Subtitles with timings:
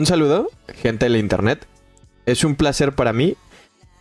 [0.00, 1.66] Un saludo, gente del internet.
[2.24, 3.36] Es un placer para mí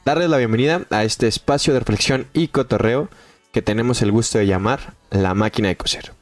[0.06, 3.10] darles la bienvenida a este espacio de reflexión y cotorreo
[3.52, 6.14] que tenemos el gusto de llamar La Máquina de Coser.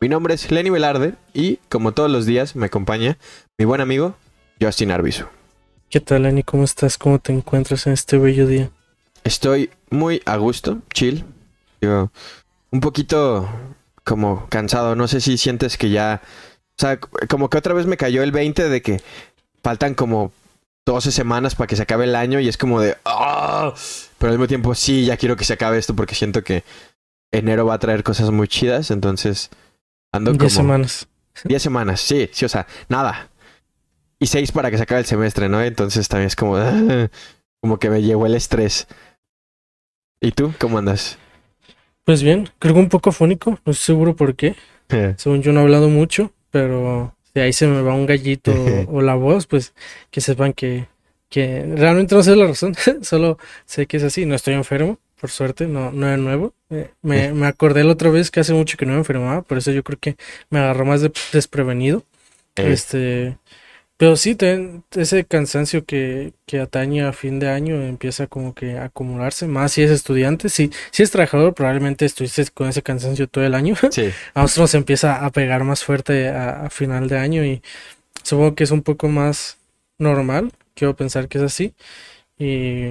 [0.00, 3.18] Mi nombre es Lenny Velarde y, como todos los días, me acompaña
[3.58, 4.14] mi buen amigo
[4.62, 5.24] Justin Arbizu.
[5.90, 6.44] ¿Qué tal, Lenny?
[6.44, 6.96] ¿Cómo estás?
[6.96, 8.70] ¿Cómo te encuentras en este bello día?
[9.24, 11.24] Estoy muy a gusto, chill.
[11.80, 12.12] Digo,
[12.70, 13.50] un poquito
[14.04, 14.94] como cansado.
[14.94, 16.22] No sé si sientes que ya.
[16.76, 19.00] O sea, como que otra vez me cayó el 20 de que
[19.62, 20.32] faltan como
[20.86, 22.96] 12 semanas para que se acabe el año y es como de.
[23.04, 23.72] ¡ah!
[24.18, 26.64] Pero al mismo tiempo, sí, ya quiero que se acabe esto porque siento que
[27.32, 28.90] enero va a traer cosas muy chidas.
[28.90, 29.50] Entonces,
[30.12, 30.40] ando como.
[30.40, 31.08] 10 semanas.
[31.44, 33.30] 10 semanas, sí, sí, o sea, nada.
[34.20, 35.62] Y 6 para que se acabe el semestre, ¿no?
[35.62, 36.56] Entonces también es como.
[37.60, 38.86] como que me llegó el estrés.
[40.20, 40.52] ¿Y tú?
[40.58, 41.18] ¿Cómo andas?
[42.04, 44.54] Pues bien, creo que un poco afónico, no estoy seguro por qué.
[45.16, 48.86] Según yo no he hablado mucho, pero si ahí se me va un gallito o,
[48.98, 49.74] o la voz, pues
[50.12, 50.86] que sepan que,
[51.28, 55.30] que realmente no sé la razón, solo sé que es así, no estoy enfermo, por
[55.30, 56.54] suerte, no, no es nuevo.
[56.70, 59.58] Eh, me, me acordé la otra vez que hace mucho que no me enfermaba, por
[59.58, 60.16] eso yo creo que
[60.48, 62.04] me agarró más de- desprevenido.
[62.56, 63.36] Eh, Este,
[63.96, 68.76] pero sí, ten- ese cansancio que, que atañe a fin de año empieza como que
[68.78, 73.28] a acumularse, más si es estudiante, si, si es trabajador, probablemente estuviste con ese cansancio
[73.28, 73.74] todo el año.
[73.90, 74.14] sí.
[74.34, 77.62] A nosotros nos empieza a pegar más fuerte a, a final de año y
[78.22, 79.58] supongo que es un poco más
[79.98, 81.74] normal, quiero pensar que es así.
[82.38, 82.90] Y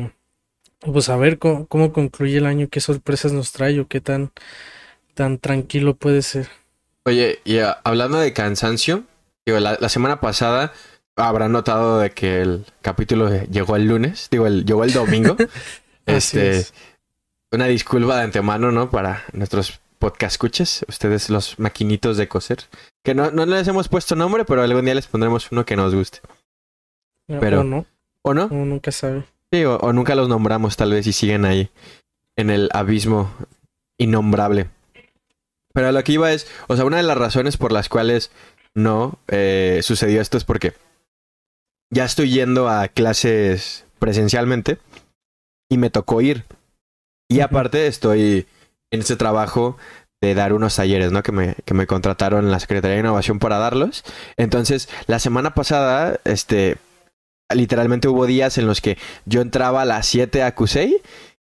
[0.81, 4.31] pues a ver cómo, cómo concluye el año, qué sorpresas nos trae o qué tan,
[5.15, 6.49] tan tranquilo puede ser.
[7.05, 9.03] Oye, y ah, hablando de cansancio,
[9.45, 10.73] digo, la, la semana pasada
[11.15, 15.35] habrán notado de que el capítulo llegó el lunes, digo, el, llegó el domingo.
[16.05, 16.73] Este, es.
[17.53, 18.89] una disculpa de antemano, ¿no?
[18.89, 22.57] Para nuestros podcast escuches, ustedes los maquinitos de coser.
[23.05, 25.95] Que no, no les hemos puesto nombre, pero algún día les pondremos uno que nos
[25.95, 26.19] guste.
[27.39, 27.85] pero- O no,
[28.21, 28.47] ¿O no?
[28.51, 29.23] uno nunca sabe.
[29.49, 31.69] Sí, o, o nunca los nombramos tal vez y siguen ahí
[32.35, 33.31] en el abismo
[33.97, 34.69] innombrable.
[35.73, 38.29] Pero lo que iba es, o sea, una de las razones por las cuales
[38.75, 40.73] no eh, sucedió esto es porque
[41.93, 44.79] ya estoy yendo a clases presencialmente
[45.69, 46.45] y me tocó ir.
[47.29, 48.47] Y aparte estoy
[48.91, 49.77] en este trabajo
[50.21, 51.23] de dar unos talleres, ¿no?
[51.23, 54.03] Que me, que me contrataron en la Secretaría de Innovación para darlos.
[54.37, 56.77] Entonces, la semana pasada, este,
[57.53, 61.01] literalmente hubo días en los que yo entraba a las 7 a CUSEI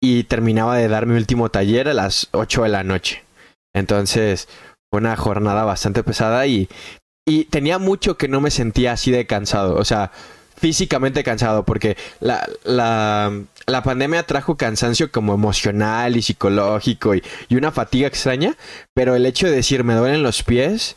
[0.02, 3.24] y terminaba de dar mi último taller a las 8 de la noche.
[3.74, 4.48] Entonces,
[4.90, 6.68] fue una jornada bastante pesada y,
[7.26, 9.76] y tenía mucho que no me sentía así de cansado.
[9.76, 10.10] O sea,
[10.56, 13.32] físicamente cansado, porque la, la,
[13.66, 18.56] la pandemia trajo cansancio como emocional y psicológico y, y una fatiga extraña,
[18.94, 20.96] pero el hecho de decir me duelen los pies,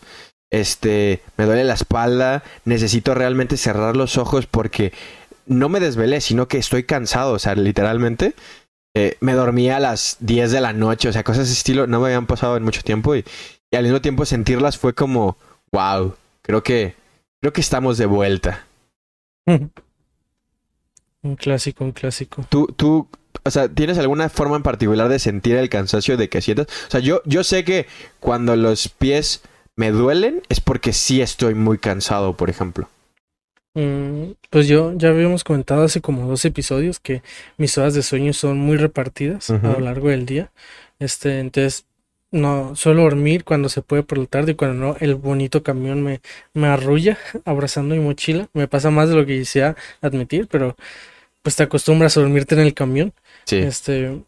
[0.51, 4.91] este, me duele la espalda, necesito realmente cerrar los ojos porque
[5.45, 8.33] no me desvelé, sino que estoy cansado, o sea, literalmente.
[8.95, 11.99] eh, me dormía a las 10 de la noche, o sea, cosas de estilo no
[11.99, 13.25] me habían pasado en mucho tiempo y,
[13.71, 15.37] y al mismo tiempo sentirlas fue como,
[15.73, 16.95] wow, creo que,
[17.41, 18.65] creo que estamos de vuelta.
[21.23, 22.45] Un clásico, un clásico.
[22.49, 23.07] ¿Tú, tú,
[23.45, 26.67] o sea, tienes alguna forma en particular de sentir el cansancio de que sientas?
[26.87, 27.87] O sea, yo, yo sé que
[28.19, 29.41] cuando los pies
[29.77, 32.89] me duelen es porque sí estoy muy cansado, por ejemplo.
[33.73, 37.23] Mm, Pues yo ya habíamos comentado hace como dos episodios que
[37.57, 40.51] mis horas de sueño son muy repartidas a lo largo del día.
[40.99, 41.85] Este, entonces
[42.33, 46.01] no suelo dormir cuando se puede por la tarde y cuando no, el bonito camión
[46.01, 46.19] me,
[46.53, 48.49] me arrulla abrazando mi mochila.
[48.53, 50.75] Me pasa más de lo que quisiera admitir, pero
[51.43, 53.13] pues te acostumbras a dormirte en el camión.
[53.45, 53.57] Sí.
[53.57, 54.19] Este,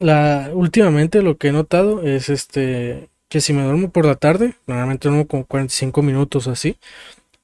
[0.00, 4.54] la, últimamente lo que he notado es este, que si me duermo por la tarde,
[4.66, 6.76] normalmente duermo como 45 minutos o así,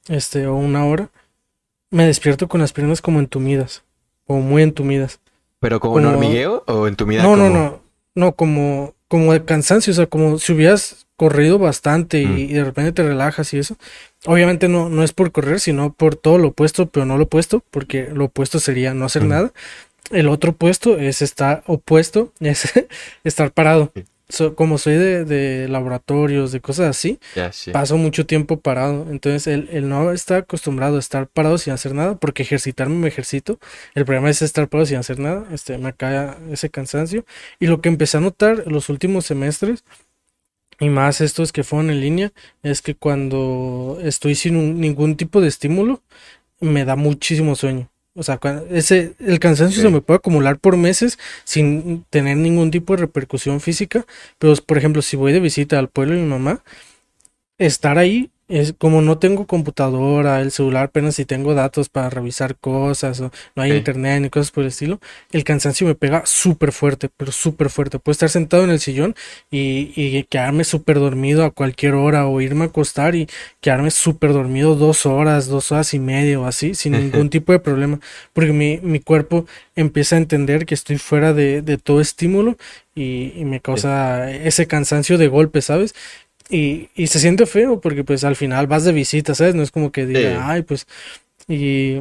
[0.09, 1.11] este, o una hora,
[1.91, 3.85] me despierto con las piernas como entumidas,
[4.27, 5.21] o muy entumidas.
[5.61, 7.81] ¿Pero como un hormigueo o en tu vida No, no, no,
[8.15, 12.39] no, como, como de cansancio, o sea, como si hubieras corrido bastante y, Mm.
[12.39, 13.77] y de repente te relajas y eso.
[14.25, 17.65] Obviamente no, no es por correr, sino por todo lo opuesto, pero no lo opuesto,
[17.73, 19.29] porque lo opuesto sería no hacer Mm.
[19.29, 19.53] nada.
[20.13, 22.73] El otro opuesto es estar opuesto, es
[23.25, 23.93] estar parado.
[24.31, 27.19] So- como soy de, de laboratorios, de cosas así,
[27.53, 27.71] sí.
[27.73, 29.07] paso mucho tiempo parado.
[29.11, 33.09] Entonces, el, el no estar acostumbrado a estar parado sin hacer nada, porque ejercitarme me
[33.09, 33.59] ejercito.
[33.95, 35.47] El problema es estar parado sin hacer nada.
[35.53, 37.25] Este, me cae ese cansancio.
[37.59, 39.85] Y lo que empecé a notar los últimos semestres,
[40.79, 45.41] y más estos que fueron en línea, es que cuando estoy sin un- ningún tipo
[45.43, 46.03] de estímulo,
[46.61, 47.90] me da muchísimo sueño.
[48.15, 48.41] O sea,
[48.71, 53.61] ese, el cansancio se me puede acumular por meses sin tener ningún tipo de repercusión
[53.61, 54.05] física.
[54.39, 56.63] Pero, por ejemplo, si voy de visita al pueblo de mi mamá,
[57.59, 62.57] estar ahí es como no tengo computadora, el celular apenas si tengo datos para revisar
[62.57, 65.01] cosas o no hay internet ni cosas por el estilo,
[65.33, 67.99] el cansancio me pega súper fuerte, pero súper fuerte.
[67.99, 69.15] Puedo estar sentado en el sillón
[69.51, 73.29] y, y quedarme súper dormido a cualquier hora o irme a acostar y
[73.61, 77.61] quedarme súper dormido dos horas, dos horas y media o así, sin ningún tipo de
[77.61, 78.01] problema,
[78.33, 82.57] porque mi, mi cuerpo empieza a entender que estoy fuera de, de todo estímulo
[82.95, 85.95] y, y me causa ese cansancio de golpe, ¿sabes?
[86.51, 89.55] Y, y se siente feo porque pues al final vas de visita, ¿sabes?
[89.55, 90.87] No es como que diga, ay, pues...
[91.49, 92.01] Y,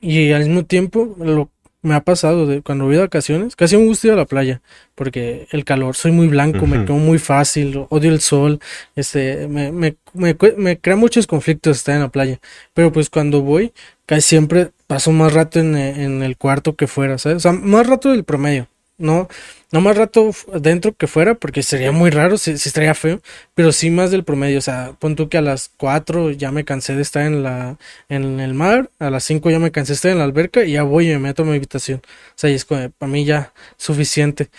[0.00, 1.50] y al mismo tiempo lo
[1.86, 4.60] me ha pasado de cuando voy de vacaciones, casi me gusta ir a la playa
[4.94, 8.58] porque el calor, soy muy blanco, me quedo muy fácil, odio el sol,
[8.96, 12.40] este, me, me, me, me, crea muchos conflictos estar en la playa,
[12.74, 13.72] pero pues cuando voy,
[14.04, 17.36] casi siempre paso más rato en, en el cuarto que fuera, ¿sabes?
[17.36, 18.68] O sea, más rato del promedio,
[18.98, 19.28] no,
[19.72, 23.20] no más rato dentro que fuera, porque sería muy raro, si, si, estaría feo,
[23.54, 24.58] pero sí más del promedio.
[24.58, 27.78] O sea, pon tú que a las 4 ya me cansé de estar en la
[28.08, 30.72] en el mar, a las 5 ya me cansé de estar en la alberca y
[30.72, 32.00] ya voy y me meto a mi habitación.
[32.04, 34.50] O sea, y es para mí ya suficiente.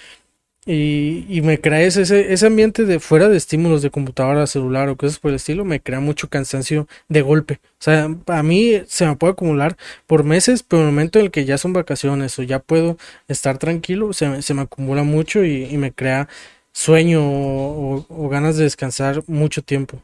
[0.69, 2.01] Y, y, me crea ese,
[2.33, 5.79] ese ambiente de fuera de estímulos de computadora, celular o cosas por el estilo, me
[5.79, 7.61] crea mucho cansancio de golpe.
[7.79, 9.77] O sea, a mí se me puede acumular
[10.07, 12.97] por meses, pero en el momento en el que ya son vacaciones o ya puedo
[13.29, 16.27] estar tranquilo, se, se me acumula mucho y, y me crea
[16.73, 20.03] sueño o, o, ganas de descansar mucho tiempo.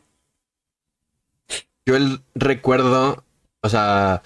[1.86, 3.26] Yo el recuerdo,
[3.62, 4.24] o sea,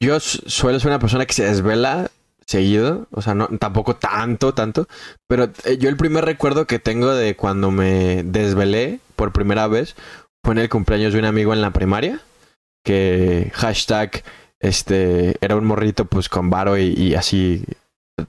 [0.00, 2.10] yo suelo ser una persona que se desvela
[2.46, 4.86] seguido, o sea, no tampoco tanto, tanto,
[5.28, 9.96] pero eh, yo el primer recuerdo que tengo de cuando me desvelé por primera vez
[10.44, 12.20] fue en el cumpleaños de un amigo en la primaria,
[12.84, 14.22] que hashtag,
[14.60, 17.64] este, era un morrito pues con varo y, así,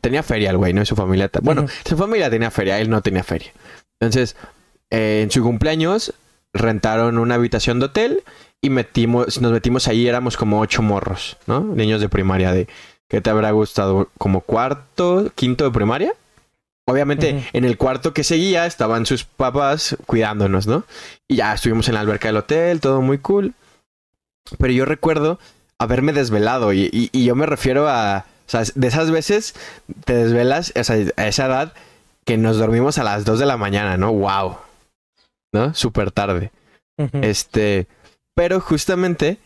[0.01, 0.81] tenía feria el güey, ¿no?
[0.81, 3.53] Y su familia, bueno, su familia tenía feria, él no tenía feria.
[3.99, 4.35] Entonces,
[4.89, 6.13] eh, en su cumpleaños
[6.53, 8.23] rentaron una habitación de hotel
[8.61, 11.59] y metimos, nos metimos ahí, éramos como ocho morros, ¿no?
[11.61, 12.67] Niños de primaria de
[13.09, 14.09] ¿Qué te habrá gustado?
[14.17, 16.13] ¿Como cuarto, quinto de primaria?
[16.89, 20.85] Obviamente, en el cuarto que seguía estaban sus papás cuidándonos, ¿no?
[21.27, 23.53] Y ya estuvimos en la alberca del hotel, todo muy cool.
[24.57, 25.37] Pero yo recuerdo
[25.79, 28.25] haberme desvelado y, y, yo me refiero a...
[28.47, 29.53] O sea, de esas veces
[30.05, 31.73] te desvelas, o sea, a esa edad
[32.23, 34.13] que nos dormimos a las 2 de la mañana, ¿no?
[34.13, 34.57] ¡Wow!
[35.53, 35.73] ¿No?
[35.73, 36.51] Súper tarde.
[37.21, 37.87] Este...
[38.33, 39.39] Pero justamente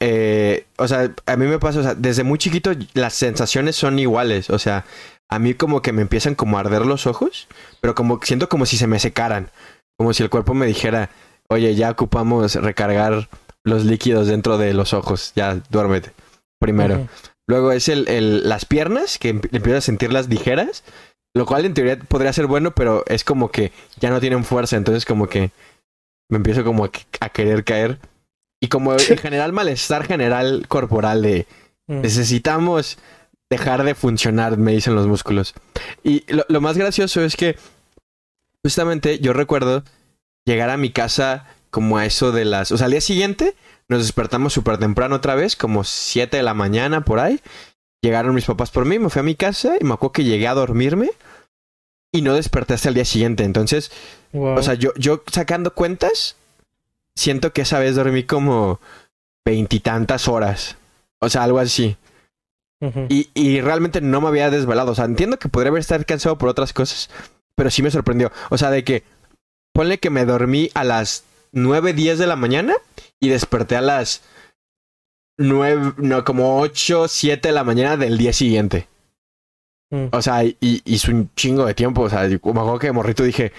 [0.00, 3.98] eh, o sea, a mí me pasa, o sea, desde muy chiquito las sensaciones son
[3.98, 4.84] iguales, o sea,
[5.28, 7.48] a mí como que me empiezan como a arder los ojos,
[7.80, 9.50] pero como siento como si se me secaran,
[9.98, 11.10] como si el cuerpo me dijera,
[11.48, 13.28] oye, ya ocupamos recargar
[13.64, 16.12] los líquidos dentro de los ojos, ya duérmete,
[16.60, 17.08] primero.
[17.48, 20.84] Luego es el, el, las piernas, que empiezo a sentirlas ligeras,
[21.34, 24.76] lo cual en teoría podría ser bueno, pero es como que ya no tienen fuerza,
[24.76, 25.50] entonces como que
[26.30, 27.98] me empiezo como a querer caer.
[28.60, 31.46] Y como en general malestar general corporal de
[31.86, 32.00] mm.
[32.00, 32.98] necesitamos
[33.50, 35.54] dejar de funcionar, me dicen los músculos.
[36.04, 37.56] Y lo, más gracioso es que
[38.62, 39.84] justamente yo recuerdo
[40.44, 42.72] llegar a mi casa como a eso de las...
[42.72, 43.54] O sea, al día siguiente
[43.88, 47.40] nos despertamos súper temprano otra vez, como 7 de la mañana por ahí.
[48.02, 50.46] Llegaron mis papás por mí, me fui a mi casa y me acuerdo que llegué
[50.46, 51.10] a dormirme
[52.12, 53.44] y no desperté hasta el día siguiente.
[53.44, 53.90] Entonces,
[54.32, 56.36] o sea, yo, yo sacando cuentas,
[57.18, 58.80] siento que esa vez dormí como
[59.44, 60.76] veintitantas horas.
[61.20, 61.96] O sea, algo así.
[63.08, 64.92] y, y, realmente no me había desvelado.
[64.92, 67.10] O sea, entiendo que podría haber estado cansado por otras cosas,
[67.56, 68.30] pero sí me sorprendió.
[68.50, 69.02] O sea, de que
[69.74, 72.74] ponle que me dormí a las nueve, diez de la mañana
[73.18, 74.22] y desperté a las
[75.36, 78.86] nueve, no, como ocho, siete de la mañana del día siguiente.
[79.90, 80.06] Mm.
[80.12, 82.02] O sea, y, y hizo un chingo de tiempo.
[82.02, 83.52] O sea, acuerdo que morrito dije,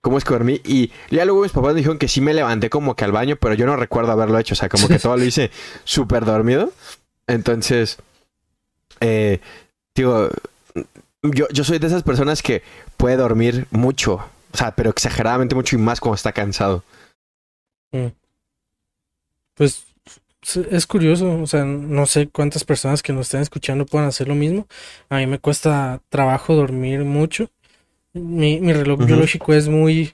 [0.00, 0.60] cómo es que dormí.
[0.64, 3.36] Y ya luego mis papás me dijeron que sí me levanté como que al baño,
[3.36, 4.54] pero yo no recuerdo haberlo hecho.
[4.54, 5.50] O sea, como que todo lo hice
[5.84, 6.72] súper dormido.
[7.26, 7.98] Entonces,
[9.00, 9.40] eh,
[9.94, 10.30] digo,
[11.22, 12.62] yo, yo soy de esas personas que
[12.96, 14.24] puede dormir mucho.
[14.52, 16.82] O sea, pero exageradamente mucho y más cuando está cansado.
[17.92, 18.08] Mm.
[19.54, 19.84] Pues
[20.70, 24.34] es curioso, o sea, no sé cuántas personas que nos estén escuchando puedan hacer lo
[24.34, 24.66] mismo.
[25.08, 27.50] A mí me cuesta trabajo dormir mucho.
[28.12, 30.12] Mi, mi reloj biológico es muy,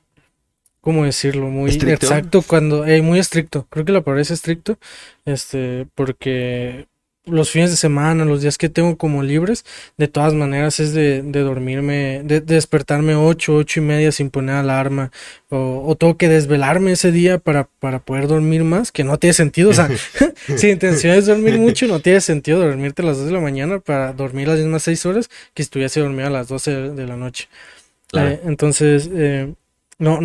[0.81, 1.49] ¿cómo decirlo?
[1.49, 3.67] Muy exacto cuando, eh, muy estricto.
[3.71, 4.79] Creo que la palabra es estricto,
[5.25, 6.87] este, porque
[7.27, 9.65] los fines de semana, los días que tengo como libres,
[9.97, 14.55] de todas maneras es de, de dormirme, de, despertarme ocho, ocho y media sin poner
[14.55, 15.11] alarma,
[15.49, 19.35] o, o, tengo que desvelarme ese día para, para poder dormir más, que no tiene
[19.35, 19.91] sentido, o sea,
[20.57, 23.81] si intención es dormir mucho, no tiene sentido dormirte a las dos de la mañana
[23.81, 27.49] para dormir las mismas seis horas que estuviese dormido a las doce de la noche.
[28.13, 29.55] Eh, entonces, eh,
[29.99, 30.21] no,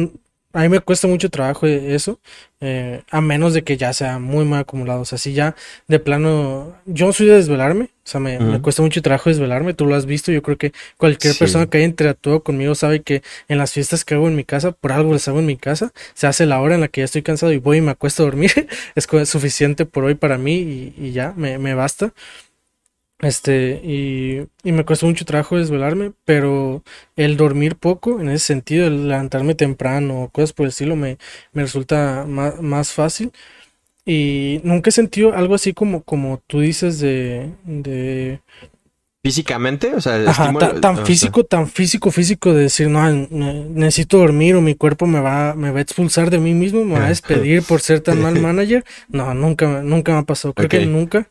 [0.53, 2.19] a mí me cuesta mucho trabajo eso,
[2.59, 5.01] eh, a menos de que ya sea muy mal acumulado.
[5.01, 5.55] O sea, si ya
[5.87, 9.85] de plano, yo soy de desvelarme, o sea, me, me cuesta mucho trabajo desvelarme, tú
[9.85, 13.57] lo has visto, yo creo que cualquier persona que haya interactuado conmigo sabe que en
[13.57, 16.27] las fiestas que hago en mi casa, por algo les hago en mi casa, se
[16.27, 18.25] hace la hora en la que ya estoy cansado y voy y me acuesto a
[18.25, 18.51] dormir,
[18.95, 22.13] es suficiente por hoy para mí y, y ya, me, me basta.
[23.21, 26.83] Este, y, y, me cuesta mucho trabajo desvelarme, pero
[27.15, 31.19] el dormir poco, en ese sentido, el levantarme temprano, cosas por el estilo, me,
[31.53, 33.31] me resulta más, más, fácil.
[34.05, 38.41] Y nunca he sentido algo así como, como tú dices de, de...
[39.23, 40.25] Físicamente, o sea,
[40.81, 45.53] tan, físico, tan físico, físico de decir, no, necesito dormir o mi cuerpo me va,
[45.53, 48.39] me va a expulsar de mí mismo, me va a despedir por ser tan mal
[48.39, 48.83] manager.
[49.09, 51.29] No, nunca, nunca me ha pasado, creo que nunca.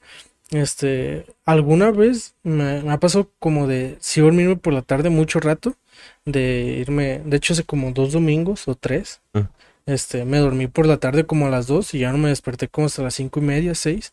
[0.51, 5.77] Este, alguna vez me, ha pasado como de si dormirme por la tarde mucho rato,
[6.25, 9.41] de irme, de hecho hace como dos domingos o tres, mm.
[9.87, 12.67] este, me dormí por la tarde como a las dos y ya no me desperté
[12.67, 14.13] como hasta las cinco y media, seis,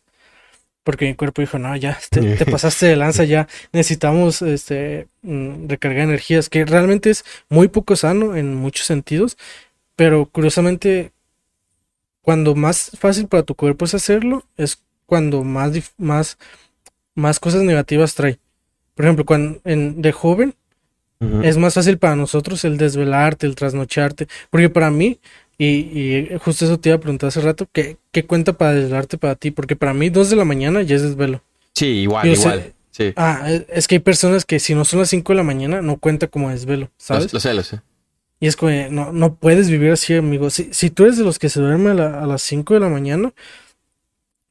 [0.84, 5.68] porque mi cuerpo dijo, no, ya, te, te pasaste de lanza, ya necesitamos, este, mm,
[5.68, 9.36] recargar energías, que realmente es muy poco sano en muchos sentidos,
[9.96, 11.10] pero curiosamente,
[12.22, 16.36] cuando más fácil para tu cuerpo es hacerlo, es cuando más, más,
[17.14, 18.38] más cosas negativas trae.
[18.94, 20.54] Por ejemplo, cuando en, de joven
[21.42, 24.28] es más fácil para nosotros el desvelarte, el trasnocharte.
[24.50, 25.18] Porque para mí,
[25.56, 29.16] y, y justo eso te iba a preguntar hace rato, ¿qué, ¿qué, cuenta para desvelarte
[29.16, 29.50] para ti?
[29.50, 31.42] Porque para mí, dos de la mañana ya es desvelo.
[31.74, 32.74] Sí, igual, igual.
[32.90, 33.14] sí.
[33.16, 35.96] Ah, es que hay personas que si no son las 5 de la mañana no
[35.96, 37.32] cuenta como desvelo, ¿sabes?
[37.32, 37.80] Lo, sé, lo sé.
[38.40, 40.50] Y es que no, no puedes vivir así, amigo.
[40.50, 42.88] Si, si tú eres de los que se duerme a, a las 5 de la
[42.88, 43.32] mañana,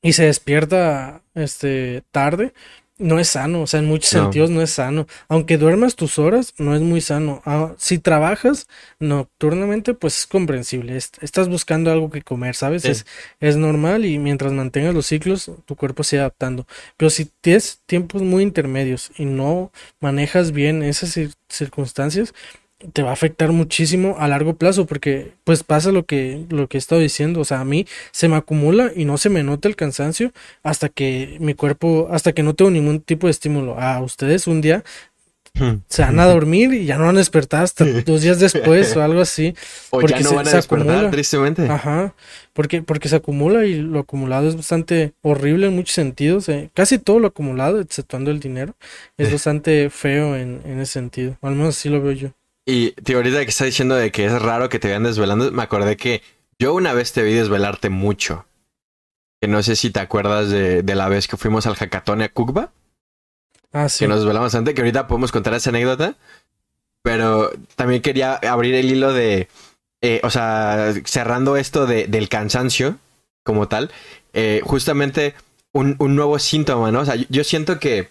[0.07, 2.53] y se despierta este tarde,
[2.97, 5.05] no es sano, o sea, en muchos sentidos no es sano.
[5.27, 7.41] Aunque duermas tus horas, no es muy sano.
[7.45, 8.67] Ah, si trabajas
[8.99, 10.95] nocturnamente, pues es comprensible.
[10.95, 12.85] estás buscando algo que comer, ¿sabes?
[12.85, 13.05] Es,
[13.41, 16.65] es normal y mientras mantengas los ciclos, tu cuerpo se adaptando.
[16.95, 22.33] Pero si tienes tiempos muy intermedios y no manejas bien esas circunstancias,
[22.93, 26.77] te va a afectar muchísimo a largo plazo porque pues pasa lo que lo que
[26.77, 29.67] he estado diciendo, o sea, a mí se me acumula y no se me nota
[29.67, 30.31] el cansancio
[30.62, 33.79] hasta que mi cuerpo hasta que no tengo ningún tipo de estímulo.
[33.79, 34.84] A ustedes un día
[35.55, 35.81] hmm.
[35.88, 39.01] se van a dormir y ya no van a despertar hasta dos días después o
[39.01, 39.55] algo así.
[39.89, 41.12] O porque ya no se, van a despertar, acumula.
[41.12, 41.67] tristemente.
[41.67, 42.13] Ajá,
[42.53, 46.48] porque, porque se acumula y lo acumulado es bastante horrible en muchos sentidos.
[46.50, 46.69] Eh.
[46.75, 48.75] Casi todo lo acumulado, exceptuando el dinero,
[49.17, 51.38] es bastante feo en, en ese sentido.
[51.41, 52.29] Al menos así lo veo yo.
[52.69, 55.63] Y tío, ahorita que está diciendo de que es raro que te vean desvelando, me
[55.63, 56.21] acordé que
[56.59, 58.45] yo una vez te vi desvelarte mucho.
[59.39, 62.29] Que no sé si te acuerdas de, de la vez que fuimos al Hackathon a
[62.29, 62.74] Kukba.
[63.71, 64.03] Ah, sí.
[64.03, 66.15] Que nos desvelamos antes, que ahorita podemos contar esa anécdota.
[67.03, 69.47] Pero también quería abrir el hilo de.
[70.01, 72.97] Eh, o sea, cerrando esto de, del cansancio
[73.43, 73.91] como tal.
[74.33, 75.36] Eh, justamente
[75.71, 77.00] un, un, nuevo síntoma, ¿no?
[77.00, 78.09] O sea, yo siento que,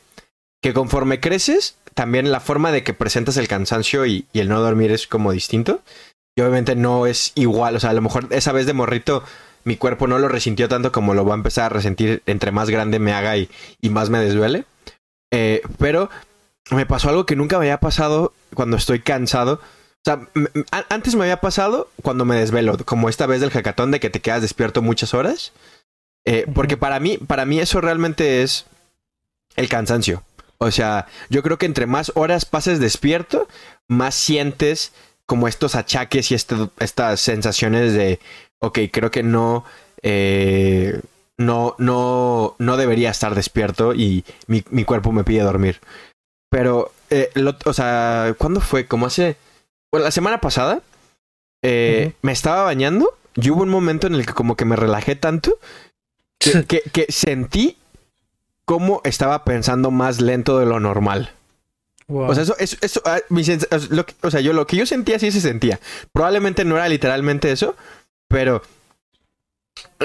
[0.62, 4.92] que conforme creces, también la forma de que presentas el cansancio y, el no dormir
[4.92, 5.80] es como distinto.
[6.36, 7.74] Y obviamente no es igual.
[7.74, 9.24] O sea, a lo mejor esa vez de morrito
[9.64, 12.68] mi cuerpo no lo resintió tanto como lo va a empezar a resentir entre más
[12.68, 13.48] grande me haga y,
[13.88, 14.66] más me desduele.
[15.32, 16.10] Eh, pero
[16.70, 19.54] me pasó algo que nunca me había pasado cuando estoy cansado.
[19.54, 20.20] O sea,
[20.90, 24.20] antes me había pasado cuando me desvelo, como esta vez del jacatón de que te
[24.20, 25.52] quedas despierto muchas horas.
[26.26, 28.66] Eh, porque para mí, para mí eso realmente es
[29.56, 30.22] el cansancio.
[30.58, 33.48] O sea, yo creo que entre más horas pases despierto,
[33.88, 34.92] más sientes
[35.26, 38.20] como estos achaques y estas sensaciones de,
[38.60, 39.64] ok, creo que no,
[40.02, 41.00] eh,
[41.36, 45.80] no, no, no debería estar despierto y mi, mi cuerpo me pide dormir.
[46.48, 47.30] Pero, eh,
[47.64, 48.86] o sea, ¿cuándo fue?
[48.86, 49.36] Como hace,
[49.90, 50.80] bueno, la semana pasada,
[51.62, 55.16] eh, me estaba bañando y hubo un momento en el que como que me relajé
[55.16, 55.58] tanto
[56.38, 57.76] que, que sentí
[58.66, 61.32] cómo estaba pensando más lento de lo normal.
[62.08, 63.18] O sea, eso, eso, eso ah,
[64.23, 65.80] o sea, yo lo que yo sentía sí se sentía.
[66.12, 67.75] Probablemente no era literalmente eso,
[68.28, 68.62] pero,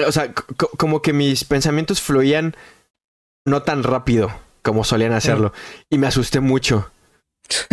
[0.04, 2.56] o sea, como que mis pensamientos fluían
[3.44, 5.52] no tan rápido como solían hacerlo.
[5.90, 6.90] Y me asusté mucho.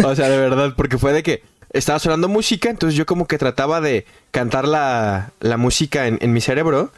[0.03, 3.37] O sea, de verdad, porque fue de que estaba sonando música, entonces yo como que
[3.37, 6.91] trataba de cantar la, la música en, en mi cerebro.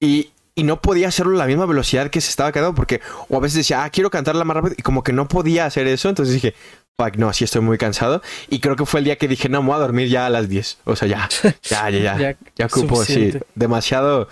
[0.00, 3.36] Y, y no podía hacerlo a la misma velocidad que se estaba quedando porque o
[3.36, 6.08] a veces decía, ah, quiero cantarla más rápido y como que no podía hacer eso,
[6.08, 6.54] entonces dije,
[6.98, 9.62] fuck, no, sí estoy muy cansado y creo que fue el día que dije, no,
[9.62, 11.28] me voy a dormir ya a las 10, o sea, ya,
[11.62, 14.28] ya, ya, ya, ya, ya ocupo, sí, demasiado,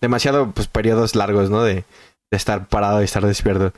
[0.00, 1.62] demasiado, pues, periodos largos, ¿no?
[1.62, 3.72] De, de estar parado y estar despierto.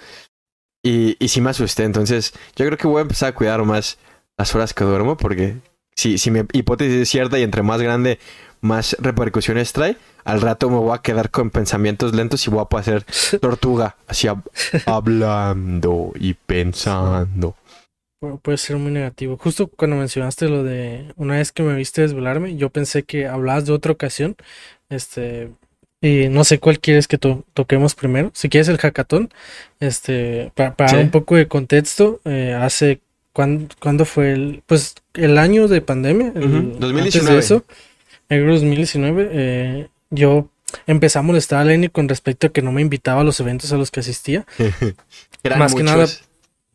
[0.83, 3.99] Y, y sí me asusté, entonces yo creo que voy a empezar a cuidar más
[4.37, 5.57] las horas que duermo porque
[5.97, 8.19] si, si mi hipótesis es cierta y entre más grande,
[8.65, 12.65] más repercusiones trae, al rato me voy a quedar con pensamientos lentos y voy a
[12.65, 13.05] pasar
[13.41, 14.43] tortuga, así hab-
[14.87, 17.55] hablando y pensando.
[18.23, 19.37] Pu- Puede ser muy negativo.
[19.37, 23.67] Justo cuando mencionaste lo de una vez que me viste desvelarme, yo pensé que hablabas
[23.67, 24.35] de otra ocasión.
[24.89, 25.51] Este,
[26.01, 28.31] y no sé cuál quieres que to- toquemos primero.
[28.35, 29.31] Si quieres el hackathon,
[29.81, 30.97] este, pa- para, Sí.
[30.97, 33.01] un poco de contexto, eh, hace
[33.35, 36.33] cuán- ¿cuándo fue el, pues el año de pandemia?
[36.35, 37.33] El- Ujú, antes 2019.
[37.35, 37.65] de eso,
[38.29, 40.49] en 2019, eh, yo
[40.87, 43.73] empecé a molestar a Lenny con respecto a que no me invitaba a los eventos
[43.73, 44.47] a los que asistía.
[45.43, 45.97] Eran Más que muchos.
[45.97, 46.07] nada,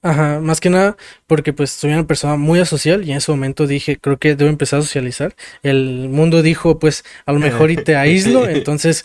[0.02, 0.96] Ajá, más que nada
[1.28, 4.50] porque pues soy una persona muy asocial y en ese momento dije, creo que debo
[4.50, 5.36] empezar a socializar.
[5.62, 9.04] El mundo dijo, pues a lo mejor y te aíslo, entonces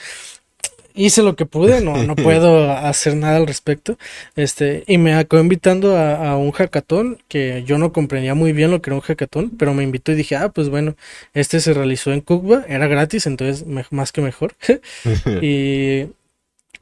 [0.95, 3.99] hice lo que pude, no, no puedo hacer nada al respecto.
[4.37, 8.71] Este, y me acabó invitando a, a un hackathon que yo no comprendía muy bien
[8.71, 10.95] lo que era un hackathon, pero me invitó y dije, ah, pues bueno,
[11.35, 14.55] este se realizó en Cuba, era gratis, entonces me- más que mejor.
[15.43, 16.07] Y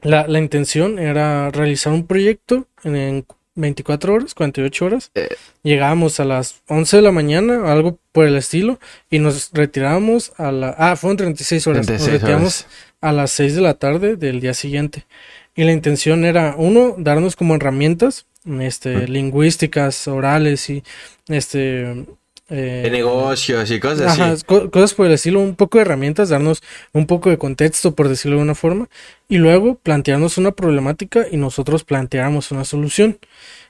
[0.01, 5.11] la, la intención era realizar un proyecto en, en 24 horas, 48 horas.
[5.15, 5.29] Eh.
[5.63, 8.79] Llegábamos a las 11 de la mañana, algo por el estilo,
[9.09, 10.75] y nos retirábamos a la...
[10.77, 11.85] Ah, fueron 36 horas.
[11.85, 12.67] 36 nos retiramos horas.
[13.03, 15.05] A las 6 de la tarde del día siguiente.
[15.55, 18.25] Y la intención era, uno, darnos como herramientas,
[18.59, 20.83] este, lingüísticas, orales y,
[21.27, 22.05] este...
[22.49, 24.43] eh, De negocios y cosas Ajá, así.
[24.45, 28.07] co- cosas por el estilo, un poco de herramientas, darnos un poco de contexto, por
[28.09, 28.89] decirlo de alguna forma,
[29.29, 33.19] y luego plantearnos una problemática y nosotros planteáramos una solución.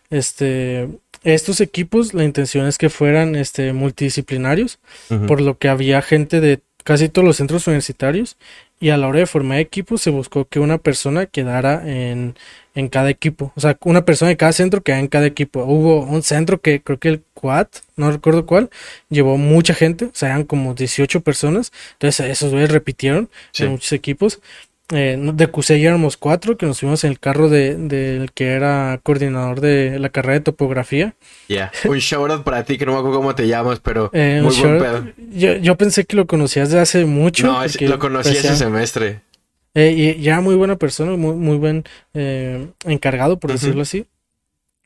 [0.09, 0.89] Este,
[1.23, 4.79] estos equipos, la intención es que fueran este, multidisciplinarios,
[5.27, 8.37] por lo que había gente de casi todos los centros universitarios,
[8.79, 12.35] y a la hora de formar equipos se buscó que una persona quedara en,
[12.75, 15.63] en cada equipo, o sea, una persona de cada centro quedara en cada equipo.
[15.63, 18.69] Hubo un centro que creo que el Quad, no recuerdo cuál,
[19.09, 23.63] llevó mucha gente, o sea, eran como 18 personas, entonces esos güeyes repitieron Sí.
[23.63, 24.41] en muchos equipos.
[24.91, 28.49] Eh, de QC ya éramos cuatro que nos fuimos en el carro de, del que
[28.49, 31.15] era coordinador de la carrera de topografía.
[31.47, 31.71] Ya.
[31.85, 34.53] Un shout out para ti que no me acuerdo cómo te llamas, pero Eh, muy
[34.55, 35.05] un buen pedo.
[35.31, 37.47] yo, yo pensé que lo conocías de hace mucho.
[37.47, 39.21] No, es- lo conocí ese parecía- semestre.
[39.73, 43.59] Eh, y ya muy buena persona, muy, muy buen eh, encargado, por Ujú.
[43.59, 44.05] decirlo así.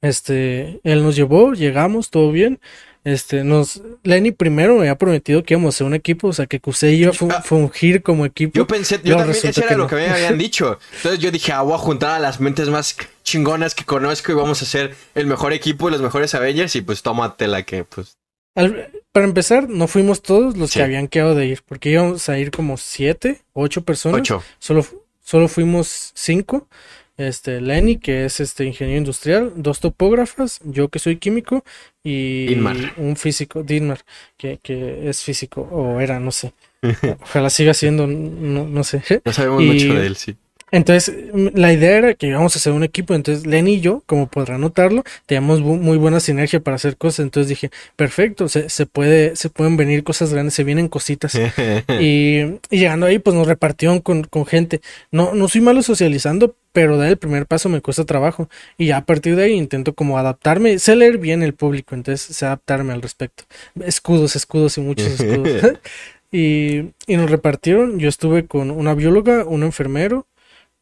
[0.02, 2.60] Este, él nos llevó, llegamos, todo bien.
[3.08, 6.46] Este, nos, Lenny primero me había prometido que íbamos a ser un equipo, o sea,
[6.46, 7.42] que QC iba a Ah.
[7.42, 8.52] fungir como equipo.
[8.54, 10.78] Yo pensé, yo también, eso era lo que me habían dicho.
[10.98, 14.36] Entonces yo dije, ah, voy a juntar a las mentes más chingonas que conozco y
[14.36, 18.18] vamos a ser el mejor equipo, los mejores Avengers y pues tómatela que pues...
[18.56, 20.80] Al- para empezar, no fuimos todos los Sí.
[20.80, 24.20] que habían quedado de ir, porque íbamos a ir como siete, ocho personas.
[24.20, 24.44] Ocho.
[24.60, 24.86] Solo,
[25.24, 26.68] solo fuimos cinco.
[27.16, 31.64] Este, Lenny, que es este ingeniero industrial, dos topógrafas, yo que soy químico,
[32.10, 32.78] y Dinmar.
[32.98, 34.00] un físico, Dinmar,
[34.38, 36.54] que, que es físico, o era, no sé.
[37.24, 39.02] Ojalá siga siendo, no, no sé.
[39.26, 40.36] No sabemos Y- mucho de él, sí.
[40.70, 43.16] Entonces, mm, la idea era que íbamos a hacer un equipo.
[43.16, 47.20] Entonces, Lenny y yo, como podrán notarlo, teníamos bu- muy buena sinergia para hacer cosas.
[47.24, 51.40] Entonces dije, perfecto, se, se puede, se pueden venir cosas grandes, se vienen cositas.
[52.02, 52.40] Y,
[52.70, 54.82] y llegando ahí, pues nos repartieron con, con gente.
[55.10, 58.50] No, no soy malo socializando, pero dar el primer paso me cuesta trabajo.
[58.78, 60.78] Y ya a partir de ahí intento como adaptarme.
[60.78, 63.46] Sé leer bien el público, entonces sé adaptarme al respecto.
[63.84, 65.72] Escudos, escudos y muchos escudos.
[66.32, 67.98] y, y nos repartieron.
[67.98, 70.28] Yo estuve con una bióloga, un enfermero,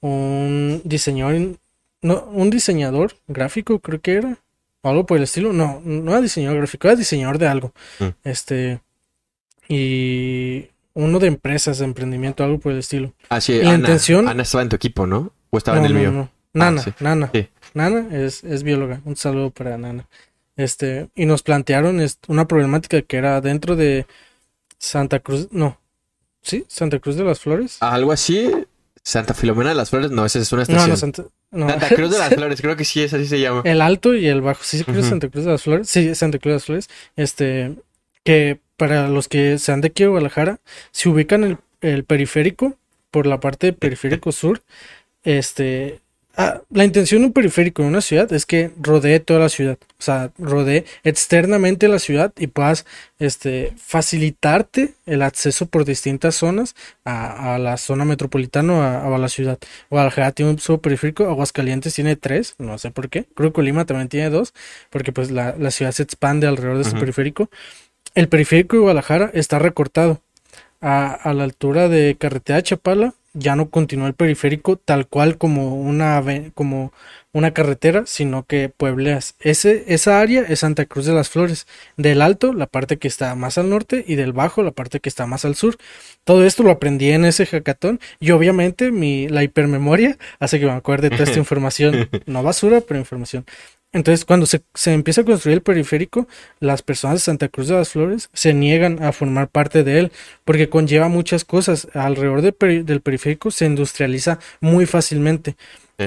[0.02, 1.56] un diseñador,
[2.02, 4.38] no, un diseñador gráfico, creo que era.
[4.82, 5.54] O algo por el estilo.
[5.54, 7.72] No, no era diseñador gráfico, era diseñador de algo.
[8.00, 8.06] Mm.
[8.26, 8.82] Este.
[9.70, 13.14] Y uno de empresas, de emprendimiento, algo por el estilo.
[13.30, 15.32] Así, Y la Ana, intención- Ana estaba en tu equipo, ¿no?
[15.56, 16.12] ¿O estaba No, en el mío?
[16.12, 16.30] no.
[16.54, 16.94] Nana, sí.
[17.00, 17.30] Nana.
[17.34, 17.48] Sí.
[17.74, 19.02] Nana es, es bióloga.
[19.06, 20.08] Un saludo para Nana.
[20.58, 24.06] Este, y nos plantearon una problemática que era dentro de
[24.78, 25.80] Santa Cruz, no,
[26.42, 26.66] ¿sí?
[26.70, 27.78] Santa Cruz de las Flores.
[27.82, 28.50] Algo así.
[29.04, 30.90] Santa Filomena de las Flores, no, esa es una estación.
[30.90, 31.70] no, Santa, no.
[31.70, 33.62] Santa Cruz de las Flores, creo que sí, es así se llama.
[33.66, 35.04] El alto y el bajo, sí, creo.
[35.04, 35.90] Santa Cruz de las Flores.
[35.90, 36.90] Sí, Santa Cruz de las Flores.
[37.18, 37.76] Este,
[38.24, 40.60] que para los que sean de aquí de Guadalajara,
[40.92, 42.76] si ubican el, el periférico
[43.12, 44.62] por la parte de periférico sur,
[45.26, 46.00] este,
[46.38, 49.78] ah, la intención de un periférico en una ciudad es que rodee toda la ciudad,
[50.00, 52.86] o sea, rodee externamente la ciudad y puedas,
[53.20, 59.18] este, facilitarte el acceso por distintas zonas a, a la zona metropolitana o a, a
[59.18, 59.58] la ciudad.
[59.90, 63.26] Guadalajara tiene un solo periférico, Aguascalientes tiene tres, no sé por qué.
[63.36, 64.54] Creo que Colima también tiene dos,
[64.90, 67.50] porque pues la, la ciudad se expande alrededor de ese periférico.
[68.14, 70.22] El periférico de Guadalajara está recortado
[70.82, 75.38] a, a la altura de Carretera de Chapala, ya no continuó el periférico tal cual
[75.38, 76.92] como una, como
[77.34, 79.36] una carretera, sino que puebleas.
[79.42, 81.68] Ese, esa área es Santa Cruz de las Flores.
[81.98, 85.10] Del alto, la parte que está más al norte, y del bajo, la parte que
[85.10, 85.76] está más al sur.
[86.24, 88.00] Todo esto lo aprendí en ese hackathon.
[88.22, 92.10] Y obviamente mi, la hipermemoria hace que me acuerde de toda esta información.
[92.26, 93.46] No basura, pero información.
[93.96, 96.28] Entonces, cuando se, empieza a construir el periférico,
[96.60, 100.12] las personas de Santa Cruz de las Flores se niegan a formar parte de él,
[100.44, 101.88] porque conlleva muchas cosas.
[101.94, 105.56] Alrededor del periférico se industrializa muy fácilmente.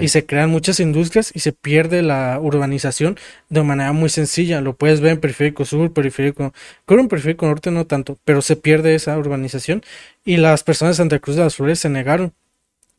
[0.03, 3.17] Y se crean muchas industrias y se pierde la urbanización
[3.49, 4.61] de manera muy sencilla.
[4.61, 6.53] Lo puedes ver en periférico sur, periférico.
[6.85, 9.83] Creo en periférico norte no tanto, pero se pierde esa urbanización.
[10.27, 12.35] Y las personas de Santa Cruz de las Flores se negaron.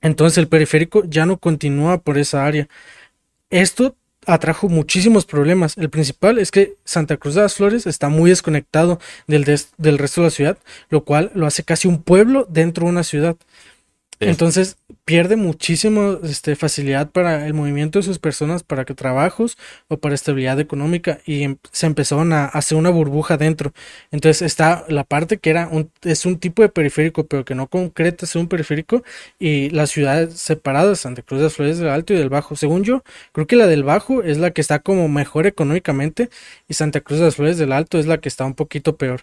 [0.01, 2.67] Entonces el periférico ya no continúa por esa área.
[3.51, 5.77] Esto atrajo muchísimos problemas.
[5.77, 9.45] El principal es que Santa Cruz de las Flores está muy desconectado del,
[9.77, 10.57] del resto de la ciudad,
[10.89, 13.35] lo cual lo hace casi un pueblo dentro de una ciudad.
[14.19, 14.77] Entonces
[15.09, 20.13] pierde muchísimo este, facilidad para el movimiento de sus personas, para que trabajos o para
[20.13, 23.73] estabilidad económica y em, se empezaron a hacer una burbuja dentro.
[24.11, 27.65] Entonces está la parte que era un, es un tipo de periférico, pero que no
[27.65, 29.01] concreta es un periférico
[29.39, 32.55] y las ciudades separadas, Santa Cruz de las Flores del Alto y del Bajo.
[32.55, 36.29] Según yo, creo que la del Bajo es la que está como mejor económicamente
[36.67, 39.21] y Santa Cruz de las Flores del Alto es la que está un poquito peor.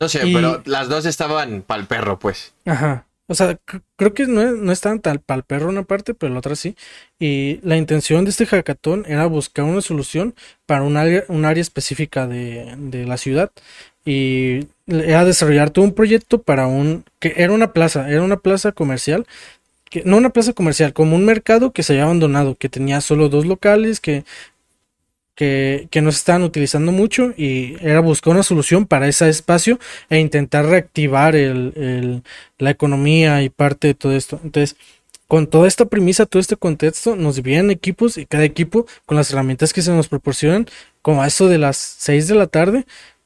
[0.00, 2.52] No sé, pero las dos estaban pa'l perro, pues.
[2.64, 3.06] Ajá.
[3.30, 3.60] O sea,
[3.94, 6.74] creo que no, no es tal pal perro una parte, pero la otra sí.
[7.20, 10.34] Y la intención de este hackathon era buscar una solución
[10.66, 13.52] para un área, un área específica de, de la ciudad.
[14.04, 17.04] Y era desarrollar todo un proyecto para un...
[17.20, 19.24] que era una plaza, era una plaza comercial.
[19.90, 23.28] Que, no una plaza comercial, como un mercado que se había abandonado, que tenía solo
[23.28, 24.24] dos locales, que
[25.40, 29.78] que, no se estaban utilizando mucho y era buscar una solución para ese espacio
[30.10, 32.22] e intentar reactivar el,
[32.58, 34.38] la economía y parte de todo esto.
[34.44, 34.76] Entonces,
[35.28, 39.30] con toda esta premisa, todo este contexto, nos dividían equipos y cada equipo con las
[39.32, 40.66] herramientas que se nos proporcionan,
[41.00, 42.84] como a eso de las 6 de la tarde,